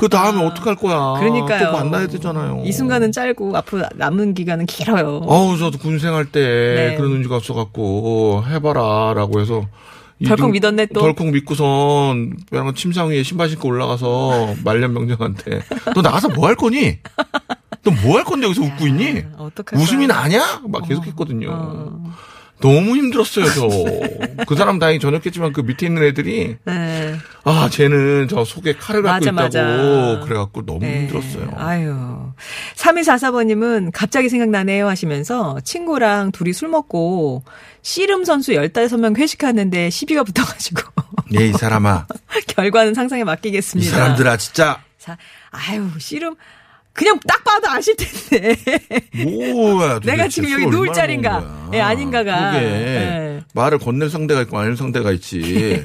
그 0.00 0.08
다음에 0.08 0.44
어떡할 0.44 0.76
거야? 0.76 1.14
그러니까요. 1.18 1.66
또 1.66 1.72
만나야 1.72 2.06
되잖아요. 2.06 2.62
이 2.64 2.70
순간은 2.72 3.10
짧고 3.10 3.56
앞으로 3.56 3.84
남은 3.96 4.34
기간은 4.34 4.66
길어요. 4.66 5.22
어우, 5.26 5.58
저도 5.58 5.78
군 5.78 5.98
생활 5.98 6.24
때 6.26 6.40
네. 6.40 6.96
그런 6.96 7.16
의지가 7.16 7.36
없어갖고 7.36 8.44
해봐라 8.48 9.14
라고 9.14 9.40
해서 9.40 9.66
덜컥 10.24 10.50
믿었네, 10.50 10.86
또. 10.86 11.00
덜컥 11.00 11.28
믿고선 11.28 12.36
그냥 12.50 12.74
침상 12.74 13.08
위에 13.08 13.22
신발 13.24 13.48
신고 13.48 13.68
올라가서 13.68 14.54
말년 14.64 14.92
명령한테 14.92 15.62
너 15.94 16.02
나가서 16.02 16.28
뭐 16.28 16.46
할 16.46 16.54
거니? 16.54 16.98
너 17.90 18.02
뭐 18.02 18.16
할 18.18 18.24
건데 18.24 18.46
여기서 18.46 18.62
웃고 18.62 18.86
있니? 18.86 19.24
어떡할까? 19.36 19.76
웃음이 19.82 20.06
나냐? 20.06 20.62
막 20.68 20.86
계속 20.86 21.06
했거든요. 21.06 21.48
어. 21.52 22.14
너무 22.60 22.96
힘들었어요, 22.96 23.46
저. 23.54 23.68
그 24.48 24.56
사람 24.56 24.80
다행히 24.80 24.98
전역했지만 24.98 25.52
그 25.52 25.60
밑에 25.60 25.86
있는 25.86 26.02
애들이 26.02 26.56
네. 26.64 27.14
아, 27.44 27.68
쟤는 27.70 28.26
저 28.28 28.44
속에 28.44 28.72
칼을 28.72 29.02
갖고 29.02 29.30
맞아, 29.32 29.60
있다고. 29.60 30.12
맞아. 30.16 30.24
그래갖고 30.24 30.66
너무 30.66 30.80
네. 30.80 31.02
힘들었어요. 31.02 31.52
아유. 31.56 32.32
3244번님은 32.74 33.90
갑자기 33.92 34.28
생각나네요 34.28 34.88
하시면서 34.88 35.60
친구랑 35.62 36.32
둘이 36.32 36.52
술 36.52 36.68
먹고 36.68 37.44
씨름 37.82 38.24
선수 38.24 38.52
15명 38.52 39.16
회식하는데 39.16 39.90
시비가 39.90 40.24
붙어가지고 40.24 40.82
예, 41.38 41.46
이 41.46 41.52
사람아. 41.52 42.06
결과는 42.48 42.94
상상에 42.94 43.20
이 43.20 43.24
맡기겠습니다. 43.24 43.90
사람들아, 43.96 44.36
진짜. 44.36 44.80
자, 44.98 45.16
아유, 45.50 45.88
씨름. 45.98 46.34
그냥 46.98 47.16
딱 47.28 47.44
봐도 47.44 47.68
아실 47.70 47.94
텐데. 47.94 48.56
뭐야, 49.24 50.00
내가 50.00 50.26
지금 50.26 50.50
여기 50.50 50.62
술 50.64 50.70
누울 50.72 50.92
자리인가? 50.92 51.70
예, 51.72 51.80
아닌가가. 51.80 52.50
그게 52.50 52.64
예. 52.64 53.44
말을 53.54 53.78
건넬 53.78 54.10
상대가 54.10 54.42
있고 54.42 54.58
아닐 54.58 54.76
상대가 54.76 55.12
있지. 55.12 55.84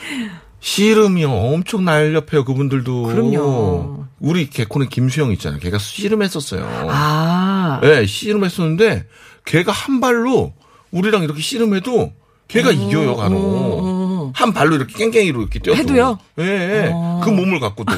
씨름이 0.60 1.26
엄청 1.26 1.84
날렵해요, 1.84 2.46
그분들도. 2.46 3.02
그럼요. 3.02 4.06
우리 4.18 4.48
개코는 4.48 4.88
김수영 4.88 5.30
있잖아요. 5.32 5.60
걔가 5.60 5.76
씨름했었어요. 5.76 6.88
아. 6.88 7.80
예, 7.84 8.06
씨름했었는데 8.06 9.04
걔가 9.44 9.72
한 9.72 10.00
발로 10.00 10.54
우리랑 10.90 11.22
이렇게 11.22 11.42
씨름해도 11.42 12.14
걔가 12.48 12.70
이겨요, 12.70 13.16
간혹. 13.16 13.42
어. 13.44 14.32
한 14.34 14.54
발로 14.54 14.76
이렇게 14.76 14.94
깽깽이로 14.96 15.42
이렇게 15.42 15.58
뛰어도. 15.58 15.78
해도요? 15.78 16.18
예, 16.38 16.44
예. 16.44 16.90
어. 16.94 17.20
그 17.22 17.28
몸을 17.28 17.60
갖고도. 17.60 17.92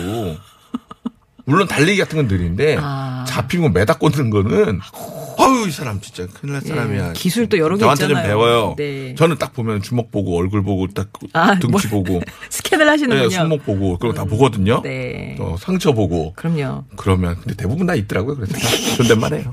물론 1.49 1.67
달리기 1.67 1.99
같은 1.99 2.17
건 2.17 2.29
느린데 2.29 2.77
아. 2.79 3.25
잡히고 3.27 3.71
매다 3.71 3.95
꽂는 3.95 4.29
거는 4.29 4.81
아 4.83 5.18
아유 5.49 5.69
이 5.69 5.71
사람 5.71 6.01
진짜 6.01 6.27
큰일 6.33 6.53
날 6.55 6.63
사람이야. 6.63 7.09
예, 7.09 7.13
기술도 7.15 7.59
여러 7.59 7.77
개 7.77 7.81
저한테 7.81 8.03
좀 8.09 8.11
있잖아요. 8.13 8.29
배워요. 8.29 8.75
네. 8.77 9.15
저는 9.17 9.39
딱 9.39 9.53
보면 9.53 9.83
주먹 9.83 10.11
보고 10.11 10.37
얼굴 10.39 10.63
보고 10.63 10.87
딱 10.89 11.09
아, 11.33 11.59
등치 11.59 11.89
뭐- 11.89 12.03
보고 12.03 12.21
스캔을 12.51 12.89
하시는군요. 12.89 13.29
네, 13.29 13.35
손목 13.35 13.65
보고 13.65 13.99
그런 13.99 14.15
거 14.15 14.19
다 14.19 14.25
보거든요. 14.25 14.83
네. 14.83 15.37
어, 15.39 15.57
상처 15.59 15.93
보고 15.93 16.33
그럼요. 16.35 16.85
그러면 16.97 17.37
근데 17.41 17.55
대부분 17.55 17.87
다 17.87 17.95
있더라고요. 17.95 18.37
그래서 18.37 18.97
존댓말해요. 18.97 19.51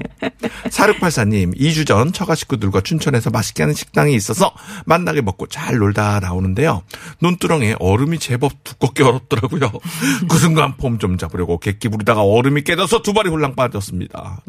4684님 0.69 1.55
2주 1.59 1.85
전 1.85 2.11
처가 2.11 2.35
식구들과 2.35 2.81
춘천에서 2.81 3.29
맛있게 3.29 3.63
하는 3.63 3.73
식당이 3.75 4.13
있어서 4.15 4.53
만나게 4.85 5.21
먹고 5.21 5.47
잘 5.47 5.77
놀다 5.77 6.19
나오는데요. 6.19 6.81
눈두렁에 7.21 7.75
얼음이 7.79 8.19
제법 8.19 8.51
두껍게 8.63 9.03
얼었더라고요. 9.03 9.71
그 10.29 10.37
순간 10.37 10.75
폼 10.77 10.95
좀 10.97 11.17
잡으려고 11.17 11.57
객기 11.59 11.89
부리다가 11.89 12.23
얼음이 12.23 12.63
깨져서 12.63 13.01
두 13.01 13.11
발이 13.11 13.29
홀랑 13.29 13.55
빠졌습니다. 13.55 14.41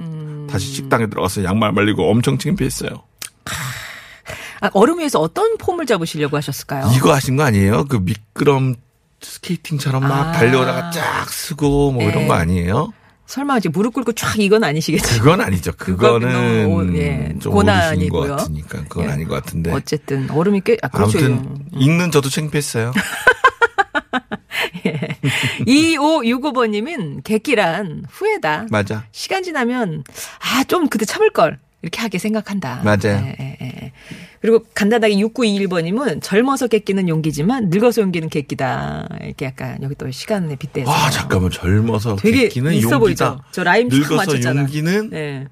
다시 0.49 0.69
식당에 0.73 1.09
들어가서 1.09 1.36
양말 1.45 1.73
말리고 1.73 2.11
엄청 2.11 2.39
창피했어요. 2.39 2.91
아, 4.61 4.71
얼음 4.73 5.01
위에서 5.01 5.21
어떤 5.21 5.57
폼을 5.59 5.87
잡으시려고 5.87 6.37
하셨을까요? 6.37 6.91
이거 6.97 7.15
하신 7.15 7.37
거 7.37 7.45
아니에요? 7.45 7.85
그 7.85 7.97
미끄럼 7.97 8.77
스케이팅처럼 9.21 10.03
막 10.03 10.29
아. 10.29 10.33
달려오다가 10.33 10.91
쫙 10.91 11.29
쓰고 11.31 11.93
뭐 11.93 12.03
이런 12.03 12.23
네. 12.23 12.29
거 12.29 12.35
아니에요? 12.35 12.93
설마 13.27 13.59
이제 13.59 13.69
무릎 13.69 13.95
꿇고 13.95 14.13
쫙 14.13 14.39
이건 14.39 14.63
아니시겠죠? 14.63 15.19
그건 15.19 15.41
아니죠. 15.41 15.73
그거는 15.77 16.69
그거는 16.69 16.97
예, 16.97 17.35
좀 17.41 17.53
고난이고요. 17.55 18.29
것 18.29 18.37
같으니까 18.37 18.85
그건 18.89 19.07
예. 19.07 19.13
아닌 19.13 19.29
것 19.29 19.35
같은데. 19.35 19.73
어쨌든 19.73 20.31
얼음이 20.31 20.61
꽤 20.65 20.77
아, 20.83 20.89
그렇죠. 20.89 21.19
아무튼 21.19 21.59
읽는 21.73 22.13
저도 22.13 22.29
창피했어요. 22.29 22.93
2565번님은 25.67 27.23
객기란 27.25 28.05
후회다. 28.11 28.67
맞아. 28.71 29.05
시간 29.13 29.43
지나면 29.43 30.05
아 30.41 30.65
좀 30.65 30.89
그때 30.89 31.05
참을 31.05 31.31
걸 31.31 31.59
이렇게 31.83 32.01
하게 32.01 32.19
생각한다. 32.19 32.81
맞아요. 32.85 33.25
예, 33.25 33.37
예, 33.41 33.57
예. 33.63 33.93
그리고 34.41 34.65
간단하게 34.75 35.15
6921번님은 35.17 36.21
젊어서 36.23 36.67
객기는 36.67 37.09
용기지만 37.09 37.69
늙어서 37.71 38.03
용기는 38.03 38.29
객기다. 38.29 39.09
이렇게 39.23 39.45
약간 39.47 39.79
여기 39.83 39.95
또 39.95 40.11
시간에 40.11 40.57
빗대서. 40.57 40.91
와 40.91 41.11
잠깐만 41.11 41.51
젊어서 41.51 42.17
되게 42.17 42.43
객기는 42.45 42.73
있어 42.75 42.91
용기다. 42.91 42.99
보이죠? 42.99 43.41
저 43.53 43.63
라임 43.65 43.89
참 43.91 44.01
늙어서 44.01 44.17
맞췄잖아. 44.17 44.61
용기는 44.63 45.11
네. 45.11 45.47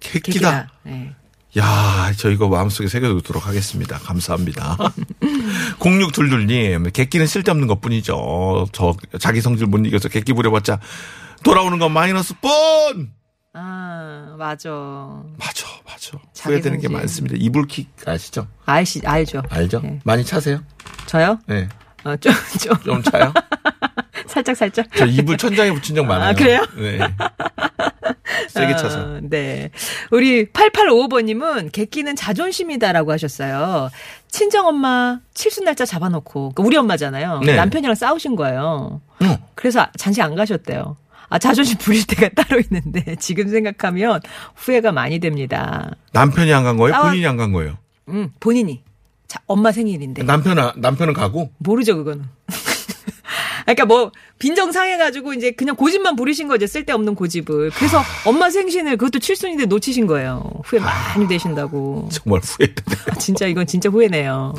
객기다. 0.00 0.22
객기다. 0.24 0.72
네. 0.84 1.12
야, 1.58 2.12
저 2.16 2.30
이거 2.30 2.48
마음속에 2.48 2.88
새겨두도록 2.88 3.46
하겠습니다. 3.46 3.98
감사합니다. 3.98 4.76
0622님, 5.80 6.90
객기는 6.92 7.26
쓸데없는 7.26 7.66
것 7.66 7.80
뿐이죠. 7.80 8.66
저, 8.72 8.94
자기 9.20 9.40
성질 9.42 9.66
못 9.66 9.78
이겨서 9.84 10.08
객기 10.08 10.32
부려봤자 10.32 10.80
돌아오는 11.44 11.78
건 11.78 11.92
마이너스 11.92 12.34
뿐! 12.40 13.10
아 13.54 14.34
맞아. 14.38 14.70
맞아, 15.38 15.66
맞아. 15.84 16.18
후회되는 16.40 16.80
게. 16.80 16.88
많습니다. 16.88 17.36
이불킥 17.38 17.90
아시죠? 18.06 18.46
알시 18.64 19.02
알죠. 19.04 19.42
알죠? 19.50 19.80
네. 19.82 20.00
많이 20.04 20.24
차세요? 20.24 20.62
저요? 21.04 21.38
네. 21.46 21.68
어, 22.04 22.16
좀, 22.16 22.32
좀, 22.58 22.76
좀 22.82 23.02
차요? 23.02 23.30
살짝, 24.26 24.56
살짝. 24.56 24.86
저 24.96 25.04
이불 25.04 25.36
천장에 25.36 25.70
붙인 25.70 25.94
적 25.94 26.06
많아요. 26.06 26.30
아, 26.30 26.32
그래요? 26.32 26.66
네. 26.76 26.98
세게 28.52 28.76
차서. 28.76 29.00
어, 29.00 29.20
네. 29.22 29.70
우리 30.10 30.46
8855번님은 30.46 31.72
객기는 31.72 32.14
자존심이다라고 32.16 33.12
하셨어요. 33.12 33.90
친정엄마 34.28 35.20
칠순 35.34 35.64
날짜 35.64 35.84
잡아놓고, 35.84 36.52
그러니까 36.54 36.62
우리 36.62 36.76
엄마잖아요. 36.76 37.40
네. 37.40 37.56
남편이랑 37.56 37.94
싸우신 37.94 38.36
거예요. 38.36 39.00
응. 39.22 39.36
그래서 39.54 39.86
잔치 39.96 40.20
안 40.22 40.34
가셨대요. 40.34 40.96
아, 41.28 41.38
자존심 41.38 41.78
부릴 41.78 42.06
때가 42.06 42.28
따로 42.42 42.60
있는데, 42.60 43.16
지금 43.16 43.48
생각하면 43.48 44.20
후회가 44.54 44.92
많이 44.92 45.18
됩니다. 45.18 45.90
남편이 46.12 46.52
안 46.52 46.64
간 46.64 46.76
거예요? 46.76 46.92
싸워- 46.94 47.06
본인이 47.06 47.26
안 47.26 47.36
간 47.36 47.52
거예요? 47.52 47.78
음, 48.08 48.30
본인이. 48.40 48.82
자, 49.28 49.40
엄마 49.46 49.72
생일인데. 49.72 50.24
남편은, 50.24 50.72
남편은 50.76 51.14
가고? 51.14 51.50
모르죠, 51.58 51.96
그거는. 51.96 52.24
그러니까 53.64 53.84
뭐 53.86 54.12
빈정 54.38 54.72
상해가지고 54.72 55.34
이제 55.34 55.50
그냥 55.52 55.76
고집만 55.76 56.16
부리신 56.16 56.48
거죠 56.48 56.66
쓸데없는 56.66 57.14
고집을 57.14 57.70
그래서 57.70 58.02
엄마 58.26 58.50
생신을 58.50 58.96
그것도 58.96 59.18
칠순인데 59.18 59.66
놓치신 59.66 60.06
거예요 60.06 60.42
후회 60.64 60.80
많이 60.80 61.26
되신다고 61.28 62.08
정말 62.10 62.40
후회되네. 62.42 62.96
아, 63.10 63.14
진짜 63.16 63.46
이건 63.46 63.66
진짜 63.66 63.88
후회네요 63.88 64.54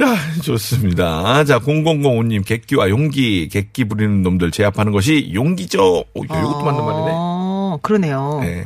야, 0.00 0.16
좋습니다. 0.42 1.44
자, 1.44 1.58
0005님, 1.58 2.46
객기와 2.46 2.88
용기, 2.88 3.48
객기 3.48 3.84
부리는 3.84 4.22
놈들 4.22 4.50
제압하는 4.50 4.92
것이 4.92 5.30
용기죠. 5.34 6.04
오, 6.14 6.20
야, 6.20 6.24
이것도 6.24 6.64
맞는 6.64 6.84
말이네. 6.84 7.10
어, 7.12 7.78
그러네요 7.82 8.38
네. 8.42 8.64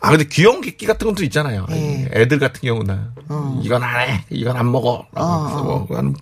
아, 0.00 0.10
근데 0.10 0.24
귀여운 0.28 0.60
객기 0.60 0.86
같은 0.86 1.08
것도 1.08 1.24
있잖아요. 1.24 1.66
네. 1.68 2.08
애들 2.12 2.38
같은 2.38 2.60
경우는. 2.60 3.00
이건 3.62 3.82
안 3.82 4.08
해. 4.08 4.24
이건 4.30 4.56
안 4.56 4.70
먹어. 4.70 5.06
라고 5.12 5.46
해서 5.46 5.62
뭐 5.62 5.96
하는 5.96 6.14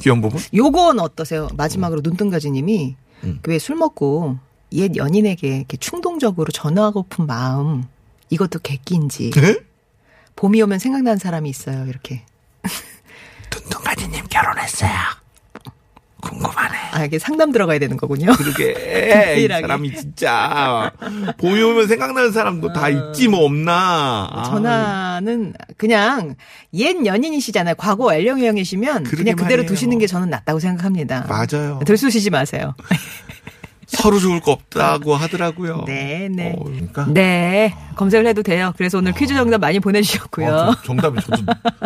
귀여운 0.00 0.20
부분? 0.20 0.40
요건 0.54 1.00
어떠세요 1.00 1.48
마지막으로 1.54 2.00
눈뜬가지님이 2.02 2.96
음. 3.24 3.40
왜술 3.46 3.76
먹고 3.76 4.38
옛 4.72 4.96
연인에게 4.96 5.56
이렇게 5.56 5.76
충동적으로 5.76 6.52
전화하고픈 6.52 7.26
마음 7.26 7.84
이것도 8.30 8.60
객기인지 8.60 9.30
네? 9.30 9.56
봄이 10.36 10.60
오면 10.62 10.78
생각나는 10.78 11.18
사람이 11.18 11.48
있어요 11.48 11.86
이렇게 11.86 12.24
tuntun가지님 13.50 14.26
결혼했어요. 14.28 14.92
궁금하네. 16.20 16.78
아 16.92 17.04
이게 17.04 17.18
상담 17.18 17.52
들어가야 17.52 17.78
되는 17.78 17.96
거군요 17.96 18.32
그러게. 18.32 19.36
이. 19.38 19.48
사람이 19.48 19.94
진짜. 19.94 20.90
봄이 21.38 21.62
오면 21.62 21.86
생각나는 21.86 22.32
사람도 22.32 22.72
다 22.72 22.88
있지 22.88 23.28
뭐 23.28 23.44
없나. 23.44 24.28
아, 24.32 24.44
전화는 24.44 25.54
그냥 25.76 26.34
옛 26.74 26.96
연인이시잖아요. 27.04 27.74
과거 27.76 28.14
연령형이시면 28.14 29.04
그냥 29.04 29.36
그대로 29.36 29.62
말이에요. 29.62 29.66
두시는 29.68 29.98
게 29.98 30.06
저는 30.06 30.30
낫다고 30.30 30.58
생각합니다. 30.58 31.26
맞아요. 31.28 31.80
들쑤시지 31.84 32.30
마세요. 32.30 32.74
서로 33.88 34.18
좋을 34.18 34.40
거 34.40 34.52
없다고 34.52 35.14
하더라고요. 35.16 35.84
네, 35.86 36.28
네. 36.30 36.54
어, 36.56 36.62
그러니까. 36.64 37.06
네, 37.08 37.74
검색을 37.96 38.26
해도 38.26 38.42
돼요. 38.42 38.72
그래서 38.76 38.98
오늘 38.98 39.12
퀴즈 39.12 39.34
정답 39.34 39.58
많이 39.62 39.80
보내주셨고요. 39.80 40.46
어, 40.46 40.74
저- 40.76 40.82
정답이 40.82 41.20
저도 41.22 41.42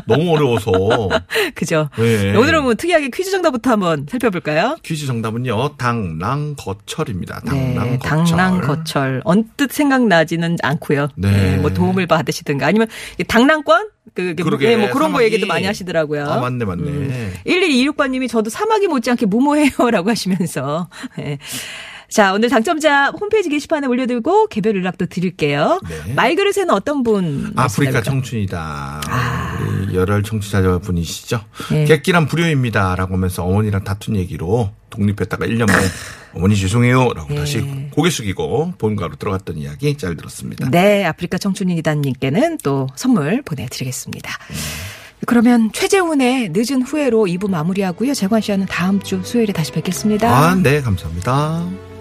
너무 0.07 0.33
어려워서. 0.35 0.73
그죠? 1.55 1.89
네. 1.97 2.35
오늘은 2.37 2.65
뭐 2.65 2.75
특이하게 2.75 3.09
퀴즈 3.11 3.31
정답부터 3.31 3.71
한번 3.71 4.07
살펴볼까요? 4.11 4.77
퀴즈 4.83 5.07
정답은요. 5.07 5.77
당랑거철입니다. 5.77 7.41
네, 7.45 7.75
당랑거철. 7.75 8.37
당랑거철. 8.37 9.21
언뜻 9.25 9.73
생각나지는 9.73 10.57
않고요. 10.63 11.09
네. 11.17 11.31
네, 11.31 11.57
뭐 11.59 11.71
도움을 11.73 12.07
받으시든가 12.07 12.67
아니면 12.67 12.89
이 13.19 13.25
당랑권? 13.25 13.89
그, 14.15 14.35
그 14.35 14.43
그러게, 14.45 14.71
네, 14.71 14.77
뭐 14.77 14.87
그런 14.89 15.13
거 15.13 15.19
사막이. 15.19 15.25
얘기도 15.27 15.47
많이 15.47 15.65
하시더라고요. 15.65 16.27
아, 16.29 16.41
맞네, 16.41 16.65
맞네. 16.65 17.33
1126번님이 17.47 18.29
저도 18.29 18.51
사막이 18.51 18.89
못지않게 18.89 19.27
무모해요라고 19.27 20.11
하시면서. 20.11 20.89
예. 21.21 21.39
자, 22.13 22.35
오늘 22.35 22.51
당첨자 22.51 23.11
홈페이지 23.11 23.49
게시판에 23.49 23.87
올려두고 23.87 24.49
개별 24.49 24.77
연락도 24.77 25.07
드릴게요. 25.07 25.81
네. 25.89 26.13
말그릇에는 26.13 26.71
어떤 26.71 27.03
분? 27.03 27.53
아프리카? 27.57 28.03
청춘이다. 28.03 29.01
우리 29.87 29.95
열혈 29.95 30.23
청취자분이시죠. 30.23 31.41
네. 31.71 31.85
객기란 31.87 32.27
불효입니다. 32.27 32.97
라고 32.97 33.15
하면서 33.15 33.45
어머니랑 33.45 33.85
다툰 33.85 34.17
얘기로 34.17 34.71
독립했다가 34.91 35.47
1년 35.47 35.67
만에 35.67 35.87
어머니 36.35 36.55
죄송해요. 36.55 37.15
라고 37.15 37.35
다시 37.35 37.61
고개 37.93 38.11
숙이고 38.11 38.75
본가로 38.77 39.17
들어갔던 39.17 39.57
이야기 39.57 39.97
잘 39.97 40.15
들었습니다. 40.15 40.69
네, 40.71 41.05
아프리카 41.07 41.39
청춘이다님께는 41.39 42.59
또 42.63 42.89
선물 42.95 43.41
보내드리겠습니다. 43.43 44.31
그러면 45.25 45.71
최재훈의 45.73 46.51
늦은 46.53 46.83
후회로 46.83 47.25
2부 47.25 47.49
마무리하고요. 47.49 48.13
재관 48.13 48.41
씨와는 48.41 48.67
다음 48.67 49.01
주 49.01 49.23
수요일에 49.23 49.53
다시 49.53 49.73
뵙겠습니다. 49.73 50.29
아, 50.29 50.55
네, 50.57 50.83
감사합니다. 50.83 51.92